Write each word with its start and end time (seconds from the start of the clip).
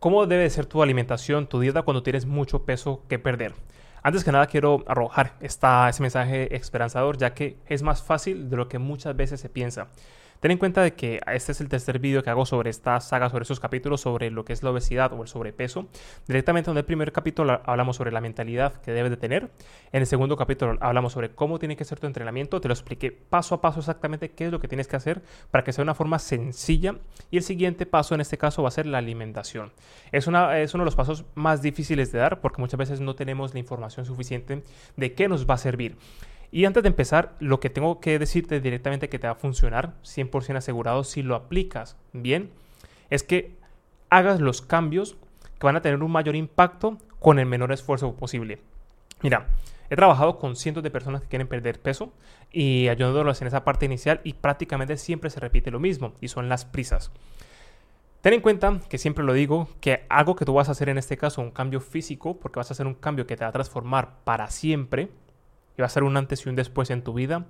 ¿Cómo 0.00 0.26
debe 0.26 0.48
ser 0.48 0.66
tu 0.66 0.80
alimentación, 0.80 1.48
tu 1.48 1.58
dieta 1.58 1.82
cuando 1.82 2.04
tienes 2.04 2.24
mucho 2.24 2.64
peso 2.64 3.02
que 3.08 3.18
perder? 3.18 3.54
Antes 4.00 4.22
que 4.22 4.30
nada 4.30 4.46
quiero 4.46 4.84
arrojar 4.86 5.34
esta, 5.40 5.88
ese 5.88 6.02
mensaje 6.02 6.54
esperanzador 6.54 7.18
ya 7.18 7.34
que 7.34 7.58
es 7.66 7.82
más 7.82 8.00
fácil 8.00 8.48
de 8.48 8.56
lo 8.56 8.68
que 8.68 8.78
muchas 8.78 9.16
veces 9.16 9.40
se 9.40 9.48
piensa. 9.48 9.88
Ten 10.40 10.52
en 10.52 10.58
cuenta 10.58 10.82
de 10.82 10.94
que 10.94 11.20
este 11.26 11.50
es 11.50 11.60
el 11.60 11.68
tercer 11.68 11.98
vídeo 11.98 12.22
que 12.22 12.30
hago 12.30 12.46
sobre 12.46 12.70
esta 12.70 13.00
saga, 13.00 13.28
sobre 13.28 13.42
esos 13.42 13.58
capítulos, 13.58 14.02
sobre 14.02 14.30
lo 14.30 14.44
que 14.44 14.52
es 14.52 14.62
la 14.62 14.70
obesidad 14.70 15.12
o 15.12 15.22
el 15.22 15.28
sobrepeso. 15.28 15.88
Directamente 16.28 16.70
en 16.70 16.76
el 16.76 16.84
primer 16.84 17.10
capítulo 17.10 17.60
hablamos 17.64 17.96
sobre 17.96 18.12
la 18.12 18.20
mentalidad 18.20 18.80
que 18.80 18.92
debes 18.92 19.10
de 19.10 19.16
tener. 19.16 19.50
En 19.90 20.00
el 20.00 20.06
segundo 20.06 20.36
capítulo 20.36 20.78
hablamos 20.80 21.12
sobre 21.12 21.30
cómo 21.30 21.58
tiene 21.58 21.76
que 21.76 21.84
ser 21.84 21.98
tu 21.98 22.06
entrenamiento. 22.06 22.60
Te 22.60 22.68
lo 22.68 22.74
expliqué 22.74 23.10
paso 23.10 23.56
a 23.56 23.60
paso 23.60 23.80
exactamente 23.80 24.30
qué 24.30 24.46
es 24.46 24.52
lo 24.52 24.60
que 24.60 24.68
tienes 24.68 24.86
que 24.86 24.94
hacer 24.94 25.22
para 25.50 25.64
que 25.64 25.72
sea 25.72 25.82
una 25.82 25.96
forma 25.96 26.20
sencilla. 26.20 26.94
Y 27.32 27.38
el 27.38 27.42
siguiente 27.42 27.84
paso 27.84 28.14
en 28.14 28.20
este 28.20 28.38
caso 28.38 28.62
va 28.62 28.68
a 28.68 28.72
ser 28.72 28.86
la 28.86 28.98
alimentación. 28.98 29.72
Es, 30.12 30.28
una, 30.28 30.60
es 30.60 30.72
uno 30.72 30.82
de 30.82 30.86
los 30.86 30.94
pasos 30.94 31.24
más 31.34 31.62
difíciles 31.62 32.12
de 32.12 32.20
dar 32.20 32.40
porque 32.40 32.60
muchas 32.60 32.78
veces 32.78 33.00
no 33.00 33.16
tenemos 33.16 33.54
la 33.54 33.58
información 33.58 34.06
suficiente 34.06 34.62
de 34.96 35.14
qué 35.14 35.28
nos 35.28 35.50
va 35.50 35.54
a 35.54 35.58
servir. 35.58 35.96
Y 36.50 36.64
antes 36.64 36.82
de 36.82 36.88
empezar, 36.88 37.34
lo 37.40 37.60
que 37.60 37.70
tengo 37.70 38.00
que 38.00 38.18
decirte 38.18 38.60
directamente 38.60 39.08
que 39.08 39.18
te 39.18 39.26
va 39.26 39.34
a 39.34 39.36
funcionar 39.36 39.94
100% 40.02 40.56
asegurado 40.56 41.04
si 41.04 41.22
lo 41.22 41.34
aplicas 41.34 41.96
bien, 42.12 42.50
es 43.10 43.22
que 43.22 43.56
hagas 44.10 44.40
los 44.40 44.62
cambios 44.62 45.16
que 45.58 45.66
van 45.66 45.76
a 45.76 45.82
tener 45.82 46.02
un 46.02 46.10
mayor 46.10 46.36
impacto 46.36 46.98
con 47.18 47.38
el 47.38 47.46
menor 47.46 47.72
esfuerzo 47.72 48.14
posible. 48.14 48.60
Mira, 49.22 49.48
he 49.90 49.96
trabajado 49.96 50.38
con 50.38 50.56
cientos 50.56 50.82
de 50.82 50.90
personas 50.90 51.22
que 51.22 51.28
quieren 51.28 51.48
perder 51.48 51.80
peso 51.80 52.12
y 52.52 52.88
ayudándolos 52.88 53.40
en 53.42 53.48
esa 53.48 53.64
parte 53.64 53.86
inicial 53.86 54.20
y 54.24 54.34
prácticamente 54.34 54.96
siempre 54.96 55.30
se 55.30 55.40
repite 55.40 55.70
lo 55.70 55.80
mismo 55.80 56.14
y 56.20 56.28
son 56.28 56.48
las 56.48 56.64
prisas. 56.64 57.10
Ten 58.20 58.34
en 58.34 58.40
cuenta 58.40 58.80
que 58.88 58.98
siempre 58.98 59.24
lo 59.24 59.32
digo, 59.32 59.68
que 59.80 60.04
algo 60.08 60.34
que 60.34 60.44
tú 60.44 60.52
vas 60.52 60.68
a 60.68 60.72
hacer 60.72 60.88
en 60.88 60.98
este 60.98 61.16
caso, 61.16 61.40
un 61.40 61.52
cambio 61.52 61.80
físico, 61.80 62.38
porque 62.38 62.58
vas 62.58 62.70
a 62.70 62.74
hacer 62.74 62.86
un 62.86 62.94
cambio 62.94 63.26
que 63.26 63.36
te 63.36 63.44
va 63.44 63.50
a 63.50 63.52
transformar 63.52 64.16
para 64.24 64.50
siempre, 64.50 65.08
y 65.78 65.80
va 65.80 65.86
a 65.86 65.90
ser 65.90 66.02
un 66.02 66.16
antes 66.16 66.44
y 66.44 66.48
un 66.48 66.56
después 66.56 66.90
en 66.90 67.02
tu 67.02 67.14
vida, 67.14 67.46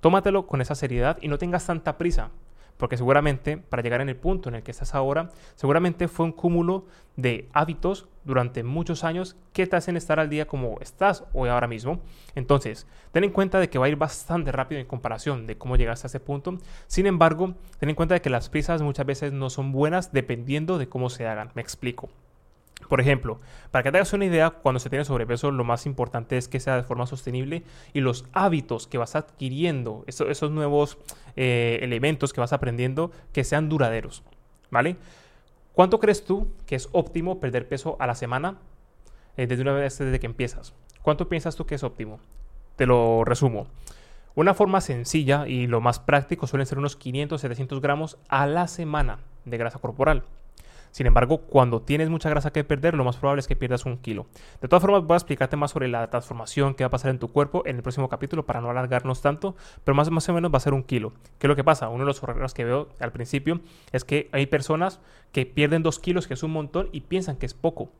tómatelo 0.00 0.46
con 0.46 0.60
esa 0.60 0.76
seriedad 0.76 1.18
y 1.20 1.28
no 1.28 1.38
tengas 1.38 1.66
tanta 1.66 1.98
prisa, 1.98 2.30
porque 2.76 2.96
seguramente 2.96 3.56
para 3.56 3.82
llegar 3.82 4.00
en 4.00 4.08
el 4.08 4.16
punto 4.16 4.48
en 4.48 4.54
el 4.54 4.62
que 4.62 4.70
estás 4.70 4.94
ahora, 4.94 5.30
seguramente 5.56 6.06
fue 6.06 6.26
un 6.26 6.32
cúmulo 6.32 6.86
de 7.16 7.48
hábitos 7.52 8.08
durante 8.24 8.62
muchos 8.62 9.02
años 9.02 9.36
que 9.52 9.66
te 9.66 9.74
hacen 9.74 9.96
estar 9.96 10.20
al 10.20 10.30
día 10.30 10.46
como 10.46 10.78
estás 10.80 11.24
hoy 11.32 11.48
ahora 11.48 11.66
mismo. 11.66 12.00
Entonces, 12.36 12.86
ten 13.12 13.24
en 13.24 13.30
cuenta 13.30 13.58
de 13.58 13.68
que 13.68 13.78
va 13.78 13.86
a 13.86 13.88
ir 13.88 13.96
bastante 13.96 14.52
rápido 14.52 14.80
en 14.80 14.86
comparación 14.86 15.46
de 15.46 15.58
cómo 15.58 15.76
llegaste 15.76 16.06
a 16.06 16.08
ese 16.08 16.20
punto. 16.20 16.58
Sin 16.86 17.06
embargo, 17.06 17.54
ten 17.80 17.90
en 17.90 17.96
cuenta 17.96 18.14
de 18.14 18.22
que 18.22 18.30
las 18.30 18.48
prisas 18.48 18.82
muchas 18.82 19.04
veces 19.04 19.32
no 19.32 19.50
son 19.50 19.72
buenas 19.72 20.12
dependiendo 20.12 20.78
de 20.78 20.88
cómo 20.88 21.10
se 21.10 21.26
hagan. 21.26 21.50
Me 21.54 21.62
explico. 21.62 22.08
Por 22.88 23.00
ejemplo, 23.00 23.40
para 23.70 23.82
que 23.82 23.90
te 23.90 23.98
hagas 23.98 24.12
una 24.12 24.26
idea, 24.26 24.50
cuando 24.50 24.78
se 24.78 24.90
tiene 24.90 25.04
sobrepeso, 25.04 25.50
lo 25.50 25.64
más 25.64 25.86
importante 25.86 26.36
es 26.36 26.48
que 26.48 26.60
sea 26.60 26.76
de 26.76 26.82
forma 26.82 27.06
sostenible 27.06 27.62
y 27.92 28.00
los 28.00 28.26
hábitos 28.32 28.86
que 28.86 28.98
vas 28.98 29.16
adquiriendo, 29.16 30.04
esos, 30.06 30.50
nuevos 30.50 30.98
eh, 31.36 31.78
elementos 31.82 32.32
que 32.32 32.40
vas 32.40 32.52
aprendiendo, 32.52 33.10
que 33.32 33.44
sean 33.44 33.68
duraderos. 33.68 34.22
¿Vale? 34.70 34.96
¿Cuánto 35.72 35.98
crees 35.98 36.24
tú 36.24 36.48
que 36.66 36.76
es 36.76 36.88
óptimo 36.92 37.40
perder 37.40 37.68
peso 37.68 37.96
a 37.98 38.06
la 38.06 38.14
semana 38.14 38.58
eh, 39.36 39.46
desde 39.46 39.62
una 39.62 39.72
vez 39.72 39.98
desde 39.98 40.20
que 40.20 40.26
empiezas? 40.26 40.74
¿Cuánto 41.02 41.28
piensas 41.28 41.56
tú 41.56 41.66
que 41.66 41.74
es 41.74 41.82
óptimo? 41.82 42.20
Te 42.76 42.86
lo 42.86 43.24
resumo. 43.24 43.66
Una 44.36 44.54
forma 44.54 44.80
sencilla 44.80 45.46
y 45.46 45.66
lo 45.66 45.80
más 45.80 46.00
práctico 46.00 46.46
suelen 46.46 46.66
ser 46.66 46.78
unos 46.78 46.98
500-700 46.98 47.80
gramos 47.80 48.18
a 48.28 48.46
la 48.46 48.66
semana 48.66 49.18
de 49.44 49.58
grasa 49.58 49.78
corporal. 49.78 50.24
Sin 50.94 51.08
embargo, 51.08 51.38
cuando 51.38 51.82
tienes 51.82 52.08
mucha 52.08 52.30
grasa 52.30 52.52
que 52.52 52.62
perder, 52.62 52.94
lo 52.94 53.02
más 53.02 53.16
probable 53.16 53.40
es 53.40 53.48
que 53.48 53.56
pierdas 53.56 53.84
un 53.84 53.96
kilo. 53.96 54.26
De 54.60 54.68
todas 54.68 54.80
formas, 54.80 55.02
voy 55.02 55.14
a 55.14 55.16
explicarte 55.16 55.56
más 55.56 55.72
sobre 55.72 55.88
la 55.88 56.08
transformación 56.08 56.76
que 56.76 56.84
va 56.84 56.86
a 56.86 56.90
pasar 56.90 57.10
en 57.10 57.18
tu 57.18 57.32
cuerpo 57.32 57.64
en 57.66 57.74
el 57.74 57.82
próximo 57.82 58.08
capítulo 58.08 58.46
para 58.46 58.60
no 58.60 58.70
alargarnos 58.70 59.20
tanto, 59.20 59.56
pero 59.82 59.96
más, 59.96 60.28
o 60.28 60.32
menos 60.32 60.54
va 60.54 60.58
a 60.58 60.60
ser 60.60 60.72
un 60.72 60.84
kilo. 60.84 61.12
¿Qué 61.40 61.46
es 61.46 61.48
lo 61.48 61.56
que 61.56 61.64
pasa? 61.64 61.88
Uno 61.88 62.04
de 62.04 62.06
los 62.06 62.22
errores 62.22 62.54
que 62.54 62.64
veo 62.64 62.90
al 63.00 63.10
principio 63.10 63.60
es 63.90 64.04
que 64.04 64.28
hay 64.30 64.46
personas 64.46 65.00
que 65.32 65.46
pierden 65.46 65.82
dos 65.82 65.98
kilos, 65.98 66.28
que 66.28 66.34
es 66.34 66.44
un 66.44 66.52
montón, 66.52 66.90
y 66.92 67.00
piensan 67.00 67.38
que 67.38 67.46
es 67.46 67.54
poco. 67.54 67.90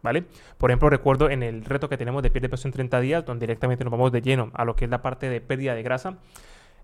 ¿Vale? 0.00 0.24
Por 0.56 0.70
ejemplo, 0.70 0.88
recuerdo 0.88 1.28
en 1.28 1.42
el 1.42 1.62
reto 1.62 1.90
que 1.90 1.98
tenemos 1.98 2.22
de 2.22 2.30
pierde 2.30 2.48
peso 2.48 2.66
en 2.68 2.72
30 2.72 3.00
días, 3.00 3.26
donde 3.26 3.42
directamente 3.44 3.84
nos 3.84 3.90
vamos 3.90 4.12
de 4.12 4.22
lleno 4.22 4.50
a 4.54 4.64
lo 4.64 4.76
que 4.76 4.86
es 4.86 4.90
la 4.90 5.02
parte 5.02 5.28
de 5.28 5.42
pérdida 5.42 5.74
de 5.74 5.82
grasa. 5.82 6.16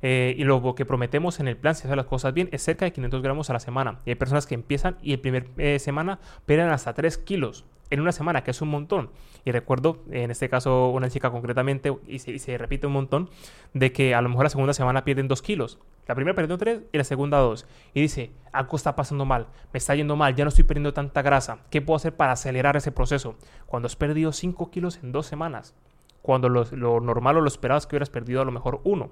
Eh, 0.02 0.34
y 0.38 0.44
lo 0.44 0.74
que 0.74 0.86
prometemos 0.86 1.40
en 1.40 1.48
el 1.48 1.56
plan, 1.56 1.74
si 1.74 1.86
hace 1.86 1.96
las 1.96 2.06
cosas 2.06 2.32
bien, 2.32 2.48
es 2.52 2.62
cerca 2.62 2.84
de 2.84 2.92
500 2.92 3.22
gramos 3.22 3.50
a 3.50 3.52
la 3.52 3.60
semana. 3.60 4.00
Y 4.06 4.10
hay 4.10 4.16
personas 4.16 4.46
que 4.46 4.54
empiezan 4.54 4.96
y 5.02 5.12
el 5.12 5.20
primer 5.20 5.48
eh, 5.58 5.78
semana 5.78 6.20
pierden 6.46 6.68
hasta 6.70 6.94
3 6.94 7.18
kilos 7.18 7.64
en 7.90 8.00
una 8.00 8.12
semana, 8.12 8.42
que 8.44 8.52
es 8.52 8.62
un 8.62 8.68
montón. 8.68 9.10
Y 9.44 9.50
recuerdo, 9.50 10.04
en 10.10 10.30
este 10.30 10.48
caso, 10.48 10.90
una 10.90 11.10
chica 11.10 11.30
concretamente, 11.30 11.92
y 12.06 12.20
se, 12.20 12.56
repite 12.56 12.86
un 12.86 12.92
montón, 12.92 13.30
de 13.74 13.92
que 13.92 14.14
a 14.14 14.22
lo 14.22 14.28
mejor 14.28 14.44
la 14.44 14.50
segunda 14.50 14.72
semana 14.72 15.04
pierden 15.04 15.28
2 15.28 15.42
kilos. 15.42 15.78
La 16.06 16.14
primera 16.14 16.34
perdió 16.34 16.56
3 16.56 16.82
y 16.92 16.98
la 16.98 17.04
segunda 17.04 17.38
2. 17.38 17.66
Y 17.94 18.00
dice, 18.00 18.32
algo 18.52 18.76
está 18.76 18.94
pasando 18.94 19.24
mal, 19.24 19.48
me 19.72 19.78
está 19.78 19.94
yendo 19.94 20.16
mal, 20.16 20.34
ya 20.34 20.44
no 20.44 20.48
estoy 20.48 20.64
perdiendo 20.64 20.92
tanta 20.92 21.22
grasa. 21.22 21.58
¿Qué 21.70 21.82
puedo 21.82 21.96
hacer 21.96 22.16
para 22.16 22.32
acelerar 22.32 22.76
ese 22.76 22.92
proceso? 22.92 23.34
Cuando 23.66 23.86
has 23.86 23.96
perdido 23.96 24.32
5 24.32 24.70
kilos 24.70 25.00
en 25.02 25.12
2 25.12 25.26
semanas. 25.26 25.74
Cuando 26.22 26.48
lo, 26.48 26.64
lo 26.72 27.00
normal 27.00 27.38
o 27.38 27.40
lo 27.40 27.48
esperado 27.48 27.78
es 27.78 27.86
que 27.86 27.96
hubieras 27.96 28.10
perdido 28.10 28.42
a 28.42 28.44
lo 28.44 28.52
mejor 28.52 28.80
1 28.84 29.10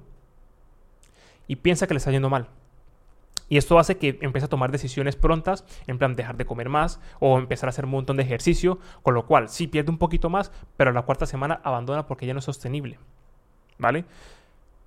y 1.48 1.56
piensa 1.56 1.88
que 1.88 1.94
le 1.94 1.98
está 1.98 2.12
yendo 2.12 2.31
mal. 2.31 2.47
Y 3.48 3.56
esto 3.56 3.78
hace 3.78 3.97
que 3.97 4.19
empiece 4.20 4.44
a 4.44 4.48
tomar 4.48 4.70
decisiones 4.70 5.16
prontas, 5.16 5.64
en 5.86 5.98
plan 5.98 6.14
dejar 6.14 6.36
de 6.36 6.44
comer 6.44 6.69
más 6.69 7.00
o 7.19 7.38
empezar 7.38 7.69
a 7.69 7.70
hacer 7.70 7.86
un 7.86 7.92
montón 7.92 8.19
de 8.19 8.22
ejercicio, 8.22 8.78
con 9.03 9.14
lo 9.14 9.26
cual 9.26 9.48
sí 9.48 9.66
pierde 9.66 9.91
un 9.91 9.98
poquito 9.98 10.28
más, 10.28 10.53
pero 10.76 10.92
la 10.92 11.03
cuarta 11.03 11.26
semana 11.26 11.60
abandona 11.64 12.06
porque 12.06 12.26
ya 12.26 12.34
no 12.34 12.41
es 12.41 12.44
sostenible. 12.44 12.98
¿Vale? 13.78 14.04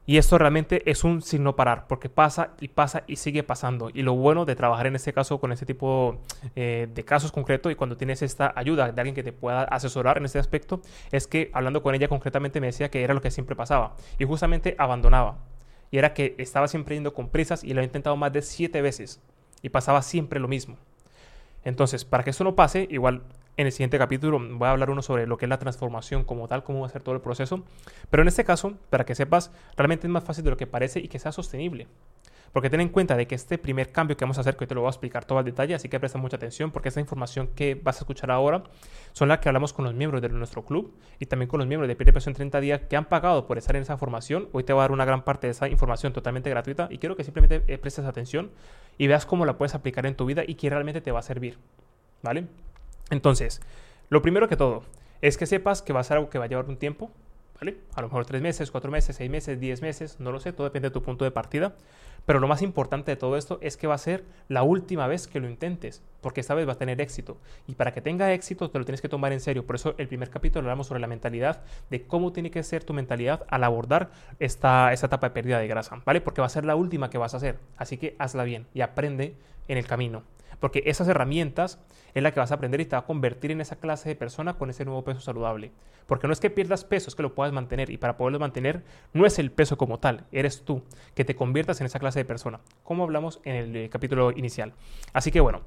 Y 0.06 0.18
esto 0.18 0.38
realmente 0.38 0.90
es 0.90 1.04
un 1.04 1.22
signo 1.22 1.56
parar, 1.56 1.86
porque 1.88 2.10
pasa 2.10 2.52
y 2.60 2.68
pasa 2.70 3.04
y 3.08 3.16
sigue 3.16 3.44
pasando. 3.44 3.90
Y 3.94 4.02
lo 4.02 4.14
bueno 4.14 4.46
de 4.46 4.56
trabajar 4.56 4.88
en 4.88 4.96
este 4.96 5.14
caso 5.14 5.40
con 5.40 5.52
este 5.52 5.66
tipo 5.66 6.20
eh, 6.56 6.88
de 6.92 7.06
casos 7.06 7.32
concretos 7.32 7.72
y 7.72 7.76
cuando 7.76 7.98
tienes 7.98 8.22
esta 8.22 8.52
ayuda 8.56 8.92
de 8.92 9.00
alguien 9.00 9.16
que 9.16 9.24
te 9.24 9.32
pueda 9.32 9.64
asesorar 9.64 10.18
en 10.18 10.26
este 10.26 10.40
aspecto, 10.40 10.82
es 11.12 11.28
que 11.28 11.50
hablando 11.54 11.82
con 11.84 11.96
ella 11.96 12.08
concretamente 12.08 12.60
me 12.60 12.68
decía 12.68 12.90
que 12.90 13.04
era 13.04 13.14
lo 13.14 13.22
que 13.22 13.32
siempre 13.32 13.56
pasaba. 13.56 13.96
Y 14.18 14.26
justamente 14.26 14.76
abandonaba 14.78 15.38
y 15.92 15.98
era 15.98 16.14
que 16.14 16.36
estaba 16.38 16.68
siempre 16.68 16.96
yendo 16.96 17.14
con 17.14 17.30
prisas 17.30 17.64
y 17.64 17.74
lo 17.74 17.82
he 17.82 17.84
intentado 17.84 18.16
más 18.16 18.34
de 18.34 18.42
siete 18.42 18.82
veces 18.82 19.20
y 19.62 19.70
pasaba 19.70 20.02
siempre 20.02 20.40
lo 20.40 20.48
mismo. 20.48 20.78
Entonces, 21.64 22.06
para 22.06 22.24
que 22.24 22.32
eso 22.32 22.44
no 22.44 22.56
pase, 22.56 22.88
igual 22.90 23.22
en 23.58 23.66
el 23.66 23.72
siguiente 23.72 23.98
capítulo 23.98 24.40
voy 24.40 24.68
a 24.68 24.72
hablar 24.72 24.90
uno 24.90 25.02
sobre 25.02 25.28
lo 25.28 25.38
que 25.38 25.46
es 25.46 25.50
la 25.50 25.60
transformación 25.60 26.24
como 26.24 26.48
tal, 26.48 26.64
cómo 26.64 26.82
va 26.82 26.88
a 26.88 26.90
ser 26.90 27.04
todo 27.04 27.16
el 27.16 27.22
proceso. 27.22 27.64
Pero 28.10 28.22
en 28.22 28.28
este 28.28 28.44
caso, 28.44 28.74
para 28.90 29.06
que 29.06 29.16
sepas, 29.16 29.52
realmente 29.76 30.08
es 30.08 30.12
más 30.12 30.24
fácil 30.24 30.44
de 30.44 30.52
lo 30.52 30.58
que 30.58 30.68
parece 30.68 31.00
y 31.00 31.08
que 31.08 31.20
sea 31.20 31.32
sostenible. 31.32 31.88
Porque 32.54 32.70
ten 32.70 32.82
en 32.82 32.90
cuenta 32.90 33.16
de 33.16 33.28
que 33.28 33.36
este 33.36 33.58
primer 33.58 33.92
cambio 33.92 34.18
que 34.18 34.26
vamos 34.26 34.38
a 34.38 34.42
hacer, 34.42 34.58
que 34.58 34.68
te 34.68 34.76
lo 34.76 34.82
voy 34.82 34.88
a 34.88 34.92
explicar 34.92 35.24
todo 35.24 35.40
al 35.40 35.46
detalle, 35.46 35.74
así 35.74 35.88
que 35.88 36.00
presta 36.00 36.18
mucha 36.18 36.36
atención 36.36 36.72
porque 36.72 36.90
esta 36.90 37.00
información 37.00 37.48
que 37.56 37.76
vas 37.76 37.98
a 37.98 38.00
escuchar 38.00 38.30
ahora 38.30 38.64
son 39.14 39.30
las 39.30 39.40
que 39.40 39.48
hablamos 39.48 39.72
con 39.72 39.86
los 39.86 39.94
miembros 39.94 40.22
de 40.22 40.28
nuestro 40.30 40.66
club 40.66 40.94
y 41.18 41.28
también 41.28 41.48
con 41.48 41.60
los 41.60 41.68
miembros 41.68 41.88
de 41.88 41.96
Pierde 41.96 42.20
en 42.26 42.34
30 42.34 42.60
días 42.60 42.82
que 42.90 42.98
han 42.98 43.06
pagado 43.06 43.48
por 43.48 43.58
estar 43.58 43.76
en 43.78 43.84
esa 43.84 43.98
formación. 43.98 44.50
Hoy 44.52 44.64
te 44.64 44.74
voy 44.74 44.82
a 44.82 44.84
dar 44.84 44.92
una 44.92 45.06
gran 45.06 45.24
parte 45.24 45.48
de 45.48 45.52
esa 45.52 45.70
información 45.70 46.12
totalmente 46.12 46.50
gratuita 46.50 46.90
y 46.92 46.98
quiero 46.98 47.16
que 47.16 47.24
simplemente 47.24 47.64
eh, 47.68 47.78
prestes 47.78 48.04
atención 48.04 48.52
y 48.98 49.08
veas 49.08 49.26
cómo 49.26 49.46
la 49.46 49.58
puedes 49.58 49.74
aplicar 49.74 50.06
en 50.06 50.16
tu 50.16 50.26
vida 50.26 50.44
y 50.46 50.56
que 50.56 50.70
realmente 50.70 51.00
te 51.00 51.12
va 51.12 51.20
a 51.20 51.24
servir. 51.24 51.58
¿Vale? 52.22 52.48
Entonces, 53.12 53.62
lo 54.10 54.24
primero 54.24 54.50
que 54.50 54.58
todo 54.58 54.82
es 55.22 55.38
que 55.38 55.46
sepas 55.46 55.84
que 55.84 55.94
va 55.94 56.00
a 56.00 56.04
ser 56.04 56.18
algo 56.18 56.32
que 56.32 56.40
va 56.40 56.46
a 56.46 56.48
llevar 56.48 56.66
un 56.66 56.78
tiempo, 56.78 57.12
a 57.94 58.02
lo 58.02 58.08
mejor 58.08 58.26
tres 58.26 58.42
meses, 58.42 58.72
cuatro 58.72 58.90
meses, 58.90 59.16
seis 59.16 59.30
meses, 59.30 59.60
diez 59.60 59.84
meses, 59.84 60.20
no 60.20 60.32
lo 60.32 60.40
sé, 60.40 60.52
todo 60.52 60.64
depende 60.64 60.90
de 60.90 60.94
tu 60.94 61.04
punto 61.04 61.26
de 61.26 61.32
partida. 61.32 61.76
Pero 62.26 62.40
lo 62.40 62.48
más 62.48 62.64
importante 62.64 63.12
de 63.12 63.16
todo 63.16 63.38
esto 63.38 63.60
es 63.62 63.78
que 63.78 63.86
va 63.86 63.96
a 63.96 64.00
ser 64.00 64.24
la 64.48 64.64
última 64.64 65.06
vez 65.06 65.28
que 65.28 65.40
lo 65.40 65.48
intentes, 65.48 66.02
porque 66.22 66.42
esta 66.42 66.56
vez 66.56 66.68
va 66.68 66.74
a 66.74 66.78
tener 66.78 67.00
éxito. 67.02 67.38
Y 67.68 67.76
para 67.76 67.92
que 67.92 68.02
tenga 68.02 68.34
éxito 68.34 68.72
te 68.72 68.80
lo 68.80 68.86
tienes 68.86 69.02
que 69.02 69.10
tomar 69.10 69.32
en 69.32 69.40
serio. 69.40 69.66
Por 69.66 69.76
eso 69.76 69.94
el 70.00 70.08
primer 70.08 70.32
capítulo 70.32 70.62
hablamos 70.62 70.88
sobre 70.88 71.02
la 71.02 71.08
mentalidad, 71.08 71.62
de 71.92 72.08
cómo 72.08 72.32
tiene 72.32 72.50
que 72.50 72.64
ser 72.64 72.84
tu 72.84 72.94
mentalidad 72.94 73.46
al 73.48 73.64
abordar 73.64 74.10
esta, 74.40 74.92
esta 74.92 75.06
etapa 75.08 75.30
de 75.30 75.34
pérdida 75.34 75.60
de 75.60 75.68
grasa, 75.68 76.02
¿vale? 76.04 76.22
Porque 76.22 76.42
va 76.42 76.48
a 76.48 76.50
ser 76.50 76.66
la 76.66 76.76
última 76.76 77.12
que 77.12 77.20
vas 77.20 77.36
a 77.36 77.38
hacer. 77.38 77.60
Así 77.78 77.98
que 77.98 78.16
hazla 78.18 78.44
bien 78.44 78.66
y 78.74 78.82
aprende 78.82 79.36
en 79.68 79.78
el 79.78 79.86
camino. 79.86 80.24
Porque 80.62 80.84
esas 80.86 81.10
herramientas 81.10 81.80
es 82.14 82.24
la 82.24 82.32
que 82.32 82.40
vas 82.40 82.52
a 82.52 82.56
aprender 82.56 82.80
y 82.80 82.86
te 82.86 82.96
va 82.96 83.02
a 83.02 83.06
convertir 83.06 83.52
en 83.52 83.60
esa 83.60 83.76
clase 83.76 84.08
de 84.08 84.16
persona 84.16 84.54
con 84.54 84.70
ese 84.70 84.86
nuevo 84.86 85.04
peso 85.04 85.20
saludable. 85.20 85.72
Porque 86.06 86.28
no 86.28 86.34
es 86.34 86.40
que 86.40 86.50
pierdas 86.50 86.86
peso, 86.86 87.10
es 87.10 87.16
que 87.16 87.24
lo 87.24 87.36
puedas 87.36 87.52
mantener. 87.52 87.90
Y 87.90 87.98
para 87.98 88.16
poderlo 88.16 88.40
mantener, 88.40 88.84
no 89.12 89.26
es 89.26 89.40
el 89.40 89.52
peso 89.52 89.78
como 89.78 90.00
tal, 90.00 90.26
eres 90.32 90.64
tú, 90.64 90.84
que 91.16 91.26
te 91.26 91.36
conviertas 91.36 91.82
en 91.82 91.88
esa 91.88 92.00
clase 92.00 92.20
de 92.20 92.26
persona, 92.26 92.62
como 92.84 93.04
hablamos 93.04 93.42
en 93.44 93.56
el 93.56 93.76
eh, 93.76 93.90
capítulo 93.90 94.32
inicial. 94.32 94.74
Así 95.14 95.32
que 95.32 95.40
bueno, 95.40 95.62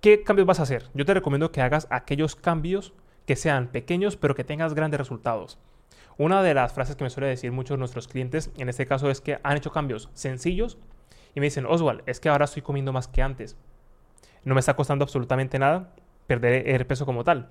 ¿qué 0.00 0.22
cambios 0.22 0.46
vas 0.46 0.60
a 0.60 0.62
hacer? 0.62 0.88
Yo 0.94 1.04
te 1.04 1.12
recomiendo 1.12 1.50
que 1.50 1.60
hagas 1.60 1.88
aquellos 1.90 2.36
cambios 2.36 2.94
que 3.26 3.34
sean 3.36 3.66
pequeños, 3.68 4.16
pero 4.16 4.34
que 4.34 4.44
tengas 4.44 4.74
grandes 4.74 4.98
resultados. 4.98 5.58
Una 6.18 6.42
de 6.42 6.54
las 6.54 6.72
frases 6.72 6.94
que 6.94 7.02
me 7.04 7.10
suele 7.10 7.28
decir 7.28 7.50
muchos 7.50 7.76
de 7.76 7.78
nuestros 7.78 8.06
clientes, 8.06 8.50
en 8.58 8.68
este 8.68 8.86
caso, 8.86 9.10
es 9.10 9.20
que 9.20 9.40
han 9.42 9.56
hecho 9.56 9.72
cambios 9.72 10.08
sencillos 10.14 10.78
y 11.34 11.40
me 11.40 11.46
dicen, 11.46 11.66
Oswald, 11.66 12.02
es 12.06 12.20
que 12.20 12.28
ahora 12.28 12.44
estoy 12.44 12.62
comiendo 12.62 12.92
más 12.92 13.08
que 13.08 13.22
antes. 13.22 13.56
No 14.44 14.54
me 14.54 14.60
está 14.60 14.74
costando 14.74 15.04
absolutamente 15.04 15.58
nada 15.58 15.92
perder 16.26 16.68
el 16.68 16.86
peso 16.86 17.06
como 17.06 17.24
tal. 17.24 17.48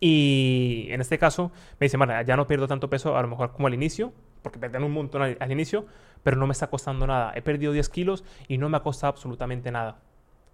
Y 0.00 0.88
en 0.90 1.00
este 1.00 1.18
caso 1.18 1.52
me 1.78 1.84
dice, 1.84 1.96
bueno, 1.96 2.20
ya 2.22 2.36
no 2.36 2.46
pierdo 2.46 2.66
tanto 2.66 2.90
peso 2.90 3.16
a 3.16 3.22
lo 3.22 3.28
mejor 3.28 3.52
como 3.52 3.68
al 3.68 3.74
inicio, 3.74 4.12
porque 4.42 4.58
perdí 4.58 4.78
un 4.78 4.92
montón 4.92 5.22
al, 5.22 5.36
al, 5.38 5.52
inicio, 5.52 5.86
pero 6.24 6.36
no 6.36 6.46
me 6.46 6.52
está 6.52 6.66
costando 6.66 7.06
nada. 7.06 7.32
He 7.36 7.42
perdido 7.42 7.72
10 7.72 7.88
kilos 7.88 8.24
y 8.48 8.58
no 8.58 8.68
me 8.68 8.76
ha 8.76 8.80
costado 8.80 9.12
absolutamente 9.12 9.70
nada. 9.70 9.98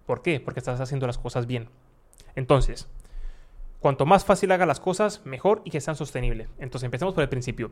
¿Por 0.05 0.21
qué? 0.21 0.39
Porque 0.39 0.59
estás 0.59 0.79
haciendo 0.79 1.07
las 1.07 1.17
cosas 1.17 1.47
bien. 1.47 1.69
Entonces, 2.35 2.87
cuanto 3.79 4.05
más 4.05 4.25
fácil 4.25 4.51
haga 4.51 4.65
las 4.65 4.79
cosas, 4.79 5.25
mejor 5.25 5.61
y 5.65 5.71
que 5.71 5.81
sean 5.81 5.95
sostenibles. 5.95 6.49
Entonces, 6.59 6.85
empecemos 6.85 7.13
por 7.13 7.23
el 7.23 7.29
principio. 7.29 7.71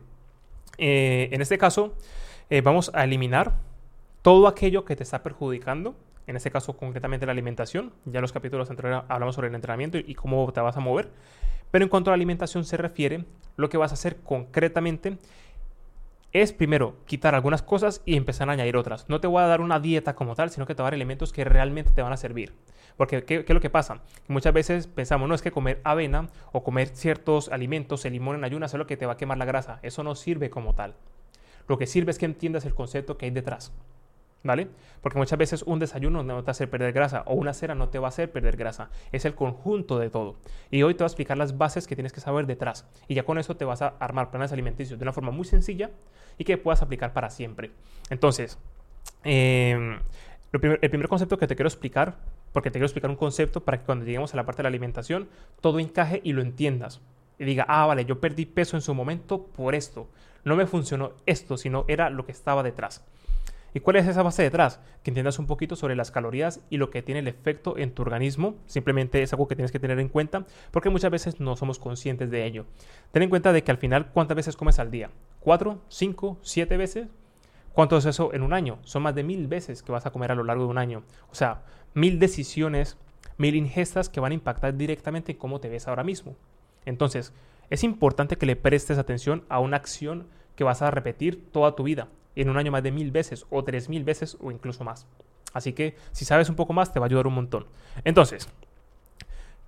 Eh, 0.77 1.29
en 1.31 1.41
este 1.41 1.57
caso, 1.57 1.95
eh, 2.49 2.61
vamos 2.61 2.91
a 2.93 3.03
eliminar 3.03 3.53
todo 4.21 4.47
aquello 4.47 4.85
que 4.85 4.95
te 4.95 5.03
está 5.03 5.23
perjudicando. 5.23 5.95
En 6.27 6.35
este 6.35 6.51
caso, 6.51 6.77
concretamente 6.77 7.25
la 7.25 7.31
alimentación. 7.31 7.93
Ya 8.05 8.19
en 8.19 8.21
los 8.21 8.33
capítulos 8.33 8.69
anteriores 8.69 9.03
hablamos 9.07 9.35
sobre 9.35 9.47
el 9.47 9.55
entrenamiento 9.55 9.97
y 9.97 10.13
cómo 10.13 10.51
te 10.51 10.59
vas 10.59 10.77
a 10.77 10.81
mover. 10.81 11.09
Pero 11.71 11.83
en 11.83 11.89
cuanto 11.89 12.09
a 12.09 12.11
la 12.11 12.15
alimentación 12.15 12.65
se 12.65 12.77
refiere, 12.77 13.25
lo 13.55 13.69
que 13.69 13.77
vas 13.77 13.91
a 13.91 13.95
hacer 13.95 14.17
concretamente 14.17 15.17
es 16.33 16.53
primero 16.53 16.95
quitar 17.05 17.35
algunas 17.35 17.61
cosas 17.61 18.01
y 18.05 18.15
empezar 18.15 18.49
a 18.49 18.53
añadir 18.53 18.77
otras. 18.77 19.07
No 19.09 19.19
te 19.19 19.27
voy 19.27 19.41
a 19.41 19.47
dar 19.47 19.61
una 19.61 19.79
dieta 19.79 20.15
como 20.15 20.35
tal, 20.35 20.49
sino 20.49 20.65
que 20.65 20.75
te 20.75 20.81
voy 20.81 20.87
a 20.87 20.91
dar 20.91 20.93
elementos 20.95 21.31
que 21.31 21.43
realmente 21.43 21.91
te 21.91 22.01
van 22.01 22.13
a 22.13 22.17
servir. 22.17 22.53
Porque, 22.97 23.23
¿qué, 23.23 23.45
es 23.47 23.49
lo 23.49 23.61
que 23.61 23.69
pasa? 23.69 24.01
muchas 24.27 24.53
veces 24.53 24.87
pensamos, 24.87 25.29
no 25.29 25.35
es 25.35 25.41
que 25.41 25.51
comer 25.51 25.79
avena 25.83 26.29
o 26.51 26.63
comer 26.63 26.89
ciertos 26.89 27.49
alimentos, 27.49 28.05
el 28.05 28.13
limón 28.13 28.35
en 28.35 28.43
ayunas, 28.43 28.73
es 28.73 28.77
lo 28.77 28.87
que 28.87 28.97
te 28.97 29.05
va 29.05 29.13
a 29.13 29.17
quemar 29.17 29.37
la 29.37 29.45
grasa. 29.45 29.79
Eso 29.83 30.03
no 30.03 30.15
sirve 30.15 30.49
como 30.49 30.73
tal. 30.73 30.95
Lo 31.67 31.77
que 31.77 31.85
sirve 31.85 32.11
es 32.11 32.17
que 32.17 32.25
entiendas 32.25 32.65
el 32.65 32.73
concepto 32.73 33.17
que 33.17 33.25
hay 33.25 33.31
detrás. 33.31 33.71
¿Vale? 34.43 34.69
Porque 35.01 35.17
muchas 35.17 35.37
veces 35.37 35.63
un 35.63 35.79
desayuno 35.79 36.23
no 36.23 36.43
te 36.43 36.51
hacer 36.51 36.69
perder 36.69 36.93
grasa 36.93 37.23
o 37.25 37.33
una 37.33 37.53
cena 37.53 37.75
no 37.75 37.89
te 37.89 37.99
va 37.99 38.07
a 38.07 38.09
hacer 38.09 38.31
perder 38.31 38.55
grasa. 38.55 38.89
Es 39.11 39.25
el 39.25 39.35
conjunto 39.35 39.99
de 39.99 40.09
todo. 40.09 40.37
Y 40.71 40.83
hoy 40.83 40.93
te 40.93 40.99
voy 40.99 41.05
a 41.05 41.07
explicar 41.07 41.37
las 41.37 41.57
bases 41.57 41.87
que 41.87 41.95
tienes 41.95 42.13
que 42.13 42.21
saber 42.21 42.45
detrás. 42.45 42.87
Y 43.07 43.15
ya 43.15 43.23
con 43.23 43.37
eso 43.37 43.57
te 43.57 43.65
vas 43.65 43.81
a 43.81 43.95
armar 43.99 44.29
planes 44.29 44.51
alimenticios 44.51 44.99
de 44.99 45.03
una 45.03 45.13
forma 45.13 45.31
muy 45.31 45.45
sencilla 45.45 45.89
y 46.37 46.43
que 46.43 46.57
puedas 46.57 46.81
aplicar 46.81 47.13
para 47.13 47.29
siempre. 47.29 47.71
Entonces, 48.09 48.57
em, 49.23 49.99
el 50.53 50.89
primer 50.89 51.07
concepto 51.07 51.37
que 51.37 51.47
te 51.47 51.55
quiero 51.55 51.67
explicar, 51.67 52.15
porque 52.53 52.69
te 52.69 52.75
quiero 52.75 52.85
explicar 52.85 53.09
un 53.09 53.17
concepto 53.17 53.61
para 53.61 53.79
que 53.79 53.85
cuando 53.85 54.05
lleguemos 54.05 54.33
a 54.33 54.37
la 54.37 54.45
parte 54.45 54.59
de 54.59 54.63
la 54.63 54.69
alimentación, 54.69 55.27
todo 55.61 55.79
encaje 55.79 56.21
y 56.23 56.33
lo 56.33 56.41
entiendas. 56.41 57.01
Y 57.39 57.45
diga, 57.45 57.65
ah, 57.67 57.85
vale, 57.85 58.05
yo 58.05 58.19
perdí 58.19 58.45
peso 58.45 58.77
en 58.77 58.81
su 58.81 58.93
momento 58.93 59.43
por 59.43 59.75
esto. 59.75 60.07
No 60.43 60.55
me 60.55 60.65
funcionó 60.65 61.11
esto, 61.25 61.57
sino 61.57 61.85
era 61.87 62.09
lo 62.09 62.25
que 62.25 62.31
estaba 62.31 62.63
detrás. 62.63 63.05
¿Y 63.77 63.79
cuál 63.79 63.97
es 63.97 64.07
esa 64.07 64.23
base 64.23 64.41
detrás? 64.41 64.79
Que 65.03 65.11
entiendas 65.11 65.37
un 65.37 65.45
poquito 65.45 65.75
sobre 65.75 65.95
las 65.95 66.09
calorías 66.09 66.61
y 66.71 66.77
lo 66.77 66.89
que 66.89 67.03
tiene 67.03 67.19
el 67.19 67.27
efecto 67.27 67.77
en 67.77 67.91
tu 67.91 68.01
organismo. 68.01 68.55
Simplemente 68.65 69.21
es 69.21 69.33
algo 69.33 69.47
que 69.47 69.55
tienes 69.55 69.71
que 69.71 69.77
tener 69.77 69.99
en 69.99 70.09
cuenta 70.09 70.47
porque 70.71 70.89
muchas 70.89 71.11
veces 71.11 71.39
no 71.39 71.55
somos 71.55 71.77
conscientes 71.77 72.31
de 72.31 72.47
ello. 72.47 72.65
Ten 73.11 73.21
en 73.21 73.29
cuenta 73.29 73.53
de 73.53 73.63
que 73.63 73.69
al 73.69 73.77
final, 73.77 74.09
¿cuántas 74.13 74.35
veces 74.35 74.57
comes 74.57 74.79
al 74.79 74.89
día? 74.89 75.11
¿Cuatro? 75.41 75.83
¿Cinco? 75.89 76.39
¿Siete 76.41 76.75
veces? 76.75 77.09
¿Cuánto 77.71 77.97
es 77.97 78.05
eso 78.05 78.33
en 78.33 78.41
un 78.41 78.51
año? 78.51 78.79
Son 78.81 79.03
más 79.03 79.13
de 79.13 79.21
mil 79.21 79.45
veces 79.45 79.83
que 79.83 79.91
vas 79.91 80.07
a 80.07 80.11
comer 80.11 80.31
a 80.31 80.35
lo 80.35 80.43
largo 80.43 80.63
de 80.63 80.71
un 80.71 80.79
año. 80.79 81.03
O 81.29 81.35
sea, 81.35 81.61
mil 81.93 82.17
decisiones, 82.17 82.97
mil 83.37 83.53
ingestas 83.53 84.09
que 84.09 84.19
van 84.19 84.31
a 84.31 84.35
impactar 84.35 84.75
directamente 84.75 85.33
en 85.33 85.37
cómo 85.37 85.59
te 85.59 85.69
ves 85.69 85.87
ahora 85.87 86.03
mismo. 86.03 86.35
Entonces, 86.85 87.31
es 87.69 87.83
importante 87.83 88.37
que 88.37 88.47
le 88.47 88.55
prestes 88.55 88.97
atención 88.97 89.43
a 89.49 89.59
una 89.59 89.77
acción 89.77 90.25
que 90.55 90.63
vas 90.63 90.81
a 90.81 90.89
repetir 90.89 91.51
toda 91.51 91.75
tu 91.75 91.83
vida 91.83 92.07
en 92.41 92.49
un 92.49 92.57
año 92.57 92.71
más 92.71 92.83
de 92.83 92.91
mil 92.91 93.11
veces 93.11 93.45
o 93.49 93.63
tres 93.63 93.89
mil 93.89 94.03
veces 94.03 94.37
o 94.39 94.51
incluso 94.51 94.83
más. 94.83 95.07
Así 95.53 95.73
que 95.73 95.95
si 96.11 96.25
sabes 96.25 96.49
un 96.49 96.55
poco 96.55 96.73
más 96.73 96.93
te 96.93 96.99
va 96.99 97.05
a 97.05 97.07
ayudar 97.07 97.27
un 97.27 97.35
montón. 97.35 97.65
Entonces, 98.03 98.49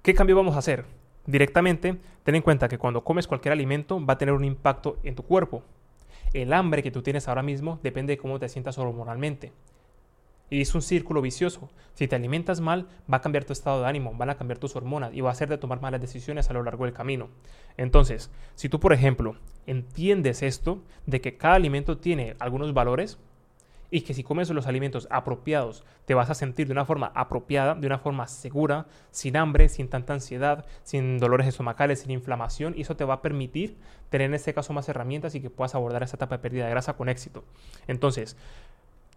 ¿qué 0.01 0.13
cambio 0.13 0.36
vamos 0.36 0.56
a 0.56 0.60
hacer? 0.60 0.86
Directamente, 1.25 1.98
ten 2.24 2.36
en 2.36 2.42
cuenta 2.42 2.68
que 2.68 2.77
cuando 2.77 3.04
comes 3.04 3.27
cualquier 3.27 3.51
alimento 3.51 4.04
va 4.04 4.13
a 4.13 4.18
tener 4.18 4.33
un 4.33 4.45
impacto 4.45 4.98
en 5.04 5.16
tu 5.16 5.24
cuerpo. 5.24 5.63
El 6.33 6.54
hambre 6.54 6.83
que 6.83 6.92
tú 6.92 7.01
tienes 7.01 7.27
ahora 7.27 7.44
mismo 7.44 7.80
depende 7.81 8.13
de 8.13 8.18
cómo 8.18 8.39
te 8.39 8.50
sientas 8.50 8.77
hormonalmente. 8.77 9.51
Y 10.49 10.61
es 10.61 10.73
un 10.73 10.81
círculo 10.81 11.21
vicioso. 11.21 11.69
Si 11.93 12.07
te 12.07 12.15
alimentas 12.15 12.61
mal, 12.61 12.87
va 13.11 13.17
a 13.17 13.21
cambiar 13.21 13.45
tu 13.45 13.53
estado 13.53 13.81
de 13.81 13.87
ánimo, 13.87 14.13
van 14.15 14.29
a 14.29 14.37
cambiar 14.37 14.57
tus 14.57 14.75
hormonas 14.75 15.13
y 15.13 15.21
va 15.21 15.29
a 15.29 15.33
hacer 15.33 15.49
de 15.49 15.57
tomar 15.57 15.81
malas 15.81 16.01
decisiones 16.01 16.49
a 16.49 16.53
lo 16.53 16.63
largo 16.63 16.85
del 16.85 16.93
camino. 16.93 17.29
Entonces, 17.77 18.31
si 18.55 18.69
tú, 18.69 18.79
por 18.79 18.93
ejemplo, 18.93 19.35
entiendes 19.67 20.41
esto, 20.41 20.81
de 21.05 21.21
que 21.21 21.37
cada 21.37 21.55
alimento 21.55 21.97
tiene 21.97 22.35
algunos 22.39 22.73
valores 22.73 23.19
y 23.91 24.01
que 24.01 24.13
si 24.13 24.23
comes 24.23 24.49
los 24.49 24.67
alimentos 24.67 25.07
apropiados, 25.09 25.83
te 26.05 26.13
vas 26.13 26.29
a 26.29 26.35
sentir 26.35 26.67
de 26.67 26.73
una 26.73 26.85
forma 26.85 27.11
apropiada, 27.15 27.75
de 27.75 27.87
una 27.87 27.99
forma 27.99 28.27
segura, 28.27 28.85
sin 29.11 29.35
hambre, 29.35 29.69
sin 29.69 29.89
tanta 29.89 30.13
ansiedad, 30.13 30.65
sin 30.83 31.17
dolores 31.17 31.47
estomacales, 31.47 32.01
sin 32.01 32.11
inflamación, 32.11 32.73
y 32.77 32.81
eso 32.81 32.95
te 32.95 33.03
va 33.03 33.15
a 33.15 33.21
permitir 33.21 33.77
tener 34.09 34.25
en 34.25 34.35
este 34.35 34.53
caso 34.53 34.73
más 34.73 34.87
herramientas 34.89 35.35
y 35.35 35.41
que 35.41 35.49
puedas 35.49 35.75
abordar 35.75 36.03
esa 36.03 36.17
etapa 36.17 36.37
de 36.37 36.41
pérdida 36.41 36.65
de 36.65 36.71
grasa 36.71 36.95
con 36.95 37.09
éxito. 37.09 37.43
Entonces, 37.87 38.37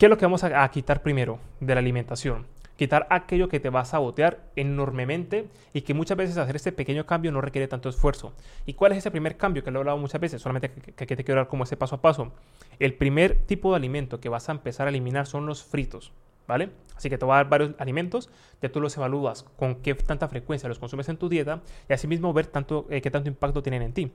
¿Qué 0.03 0.07
es 0.07 0.11
lo 0.11 0.19
que 0.19 0.27
vamos 0.27 0.43
a, 0.43 0.69
quitar 0.73 1.01
primero 1.01 1.39
de 1.61 1.77
la 1.77 1.79
alimentación? 1.79 2.49
Quitar 2.75 3.07
aquello 3.09 3.49
que 3.49 3.61
te 3.61 3.71
va 3.71 3.83
a 3.83 3.85
sabotear 3.85 4.41
enormemente 4.57 5.49
y 5.73 5.83
que 5.83 5.95
muchas 5.95 6.17
veces 6.17 6.39
hacer 6.39 6.57
este 6.57 6.73
pequeño 6.73 7.07
cambio 7.07 7.31
no 7.31 7.41
requiere 7.41 7.69
tanto 7.69 7.89
esfuerzo. 7.89 8.33
¿Y 8.67 8.75
cuál 8.75 8.91
es 8.91 8.99
ese 8.99 9.13
primer 9.13 9.37
cambio 9.37 9.63
que 9.63 9.71
lo 9.71 9.79
he 9.79 9.83
hablado 9.83 9.99
muchas 9.99 10.21
veces? 10.21 10.43
Solamente 10.43 10.73
que, 10.73 11.07
te 11.07 11.23
quiero 11.23 11.39
dar 11.43 11.47
como 11.47 11.63
ese 11.63 11.77
paso 11.77 11.95
a 11.95 12.03
paso. 12.03 12.33
El 12.81 12.95
primer 12.95 13.47
tipo 13.47 13.71
de 13.71 13.77
alimento 13.77 14.19
que 14.19 14.29
vas 14.29 14.49
a 14.49 14.51
empezar 14.51 14.89
a 14.89 14.91
eliminar 14.91 15.29
son 15.29 15.47
los 15.47 15.63
fritos. 15.63 16.11
¿Vale? 16.49 16.71
Así 16.97 17.09
que 17.09 17.17
te 17.17 17.25
voy 17.25 17.35
a 17.35 17.37
dar 17.37 17.49
varios 17.49 17.71
alimentos, 17.79 18.29
ya 18.61 18.73
tú 18.73 18.81
los 18.81 18.97
evalúas 18.97 19.45
con 19.57 19.77
qué 19.77 19.95
tanta 19.95 20.27
frecuencia 20.27 20.69
los 20.69 20.81
consumes 20.81 21.09
en 21.11 21.17
tu 21.17 21.29
dieta 21.29 21.63
y 21.89 21.93
asimismo 21.93 22.33
ver 22.33 22.49
tanto, 22.49 22.89
eh, 22.91 23.03
qué 23.03 23.13
tanto 23.13 23.29
impacto 23.29 23.63
tienen 23.63 23.83
en 23.83 23.93
ti. 23.93 24.13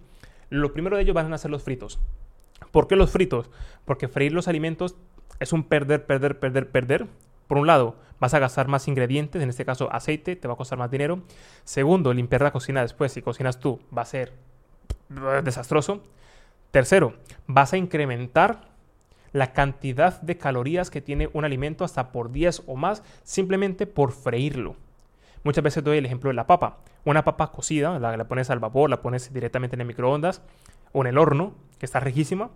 Lo 0.49 0.73
primero 0.73 0.97
de 0.97 1.03
ellos 1.03 1.15
van 1.15 1.31
a 1.31 1.37
ser 1.37 1.49
los 1.49 1.63
fritos. 1.63 1.97
¿Por 2.71 2.89
qué 2.89 2.97
los 2.97 3.09
fritos? 3.09 3.49
Porque 3.85 4.09
freír 4.09 4.33
los 4.33 4.49
alimentos 4.49 4.97
es 5.39 5.53
un 5.53 5.63
perder, 5.63 6.05
perder, 6.05 6.39
perder, 6.39 6.69
perder. 6.69 7.07
Por 7.47 7.57
un 7.57 7.67
lado, 7.67 7.95
vas 8.19 8.33
a 8.33 8.39
gastar 8.39 8.67
más 8.67 8.87
ingredientes, 8.87 9.41
en 9.41 9.49
este 9.49 9.65
caso 9.65 9.91
aceite, 9.91 10.35
te 10.35 10.47
va 10.47 10.55
a 10.55 10.57
costar 10.57 10.77
más 10.77 10.91
dinero. 10.91 11.21
Segundo, 11.63 12.13
limpiar 12.13 12.41
la 12.41 12.51
cocina 12.51 12.81
después, 12.81 13.11
si 13.11 13.21
cocinas 13.21 13.59
tú, 13.59 13.79
va 13.95 14.01
a 14.01 14.05
ser 14.05 14.33
desastroso. 15.43 16.03
Tercero, 16.71 17.13
vas 17.45 17.73
a 17.73 17.77
incrementar 17.77 18.67
la 19.31 19.53
cantidad 19.53 20.19
de 20.21 20.37
calorías 20.37 20.89
que 20.89 21.01
tiene 21.01 21.29
un 21.33 21.45
alimento 21.45 21.85
hasta 21.85 22.11
por 22.11 22.31
10 22.31 22.63
o 22.65 22.75
más 22.75 23.03
simplemente 23.23 23.85
por 23.85 24.11
freírlo. 24.11 24.75
Muchas 25.43 25.63
veces 25.63 25.83
doy 25.83 25.97
el 25.97 26.05
ejemplo 26.05 26.29
de 26.29 26.33
la 26.33 26.47
papa. 26.47 26.77
Una 27.05 27.23
papa 27.23 27.51
cocida, 27.51 27.99
la, 27.99 28.17
la 28.17 28.27
pones 28.27 28.49
al 28.49 28.59
vapor, 28.59 28.89
la 28.89 29.01
pones 29.01 29.31
directamente 29.31 29.75
en 29.75 29.81
el 29.81 29.87
microondas 29.87 30.41
o 30.91 31.01
en 31.01 31.07
el 31.07 31.17
horno, 31.17 31.53
que 31.79 31.85
está 31.85 31.99
riquísima 31.99 32.49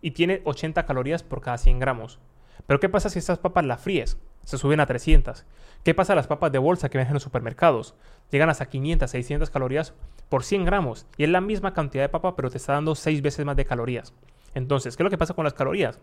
y 0.00 0.12
tiene 0.12 0.42
80 0.44 0.84
calorías 0.86 1.22
por 1.22 1.40
cada 1.40 1.58
100 1.58 1.78
gramos. 1.78 2.18
Pero 2.66 2.80
¿qué 2.80 2.88
pasa 2.88 3.10
si 3.10 3.18
estas 3.18 3.38
papas 3.38 3.64
las 3.64 3.80
fríes? 3.80 4.18
Se 4.44 4.58
suben 4.58 4.80
a 4.80 4.86
300. 4.86 5.44
¿Qué 5.82 5.94
pasa 5.94 6.12
a 6.12 6.16
las 6.16 6.26
papas 6.26 6.52
de 6.52 6.58
bolsa 6.58 6.88
que 6.88 6.98
venden 6.98 7.12
en 7.12 7.14
los 7.14 7.22
supermercados? 7.22 7.94
Llegan 8.30 8.48
hasta 8.48 8.66
500, 8.66 9.10
600 9.10 9.50
calorías 9.50 9.94
por 10.28 10.44
100 10.44 10.64
gramos. 10.64 11.06
Y 11.16 11.24
es 11.24 11.30
la 11.30 11.40
misma 11.40 11.74
cantidad 11.74 12.04
de 12.04 12.08
papa, 12.08 12.36
pero 12.36 12.50
te 12.50 12.58
está 12.58 12.72
dando 12.72 12.94
6 12.94 13.22
veces 13.22 13.44
más 13.44 13.56
de 13.56 13.64
calorías. 13.64 14.12
Entonces, 14.54 14.96
¿qué 14.96 15.02
es 15.02 15.04
lo 15.04 15.10
que 15.10 15.18
pasa 15.18 15.34
con 15.34 15.44
las 15.44 15.54
calorías? 15.54 16.00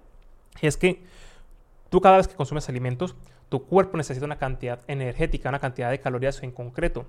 Es 0.62 0.77
que 0.77 1.03
tú 1.89 2.01
cada 2.01 2.17
vez 2.17 2.27
que 2.27 2.35
consumes 2.35 2.69
alimentos, 2.69 3.15
tu 3.50 3.65
cuerpo 3.65 3.97
necesita 3.97 4.25
una 4.25 4.38
cantidad 4.38 4.79
energética, 4.88 5.50
una 5.50 5.59
cantidad 5.59 5.89
de 5.89 6.00
calorías 6.00 6.41
en 6.43 6.51
concreto. 6.51 7.05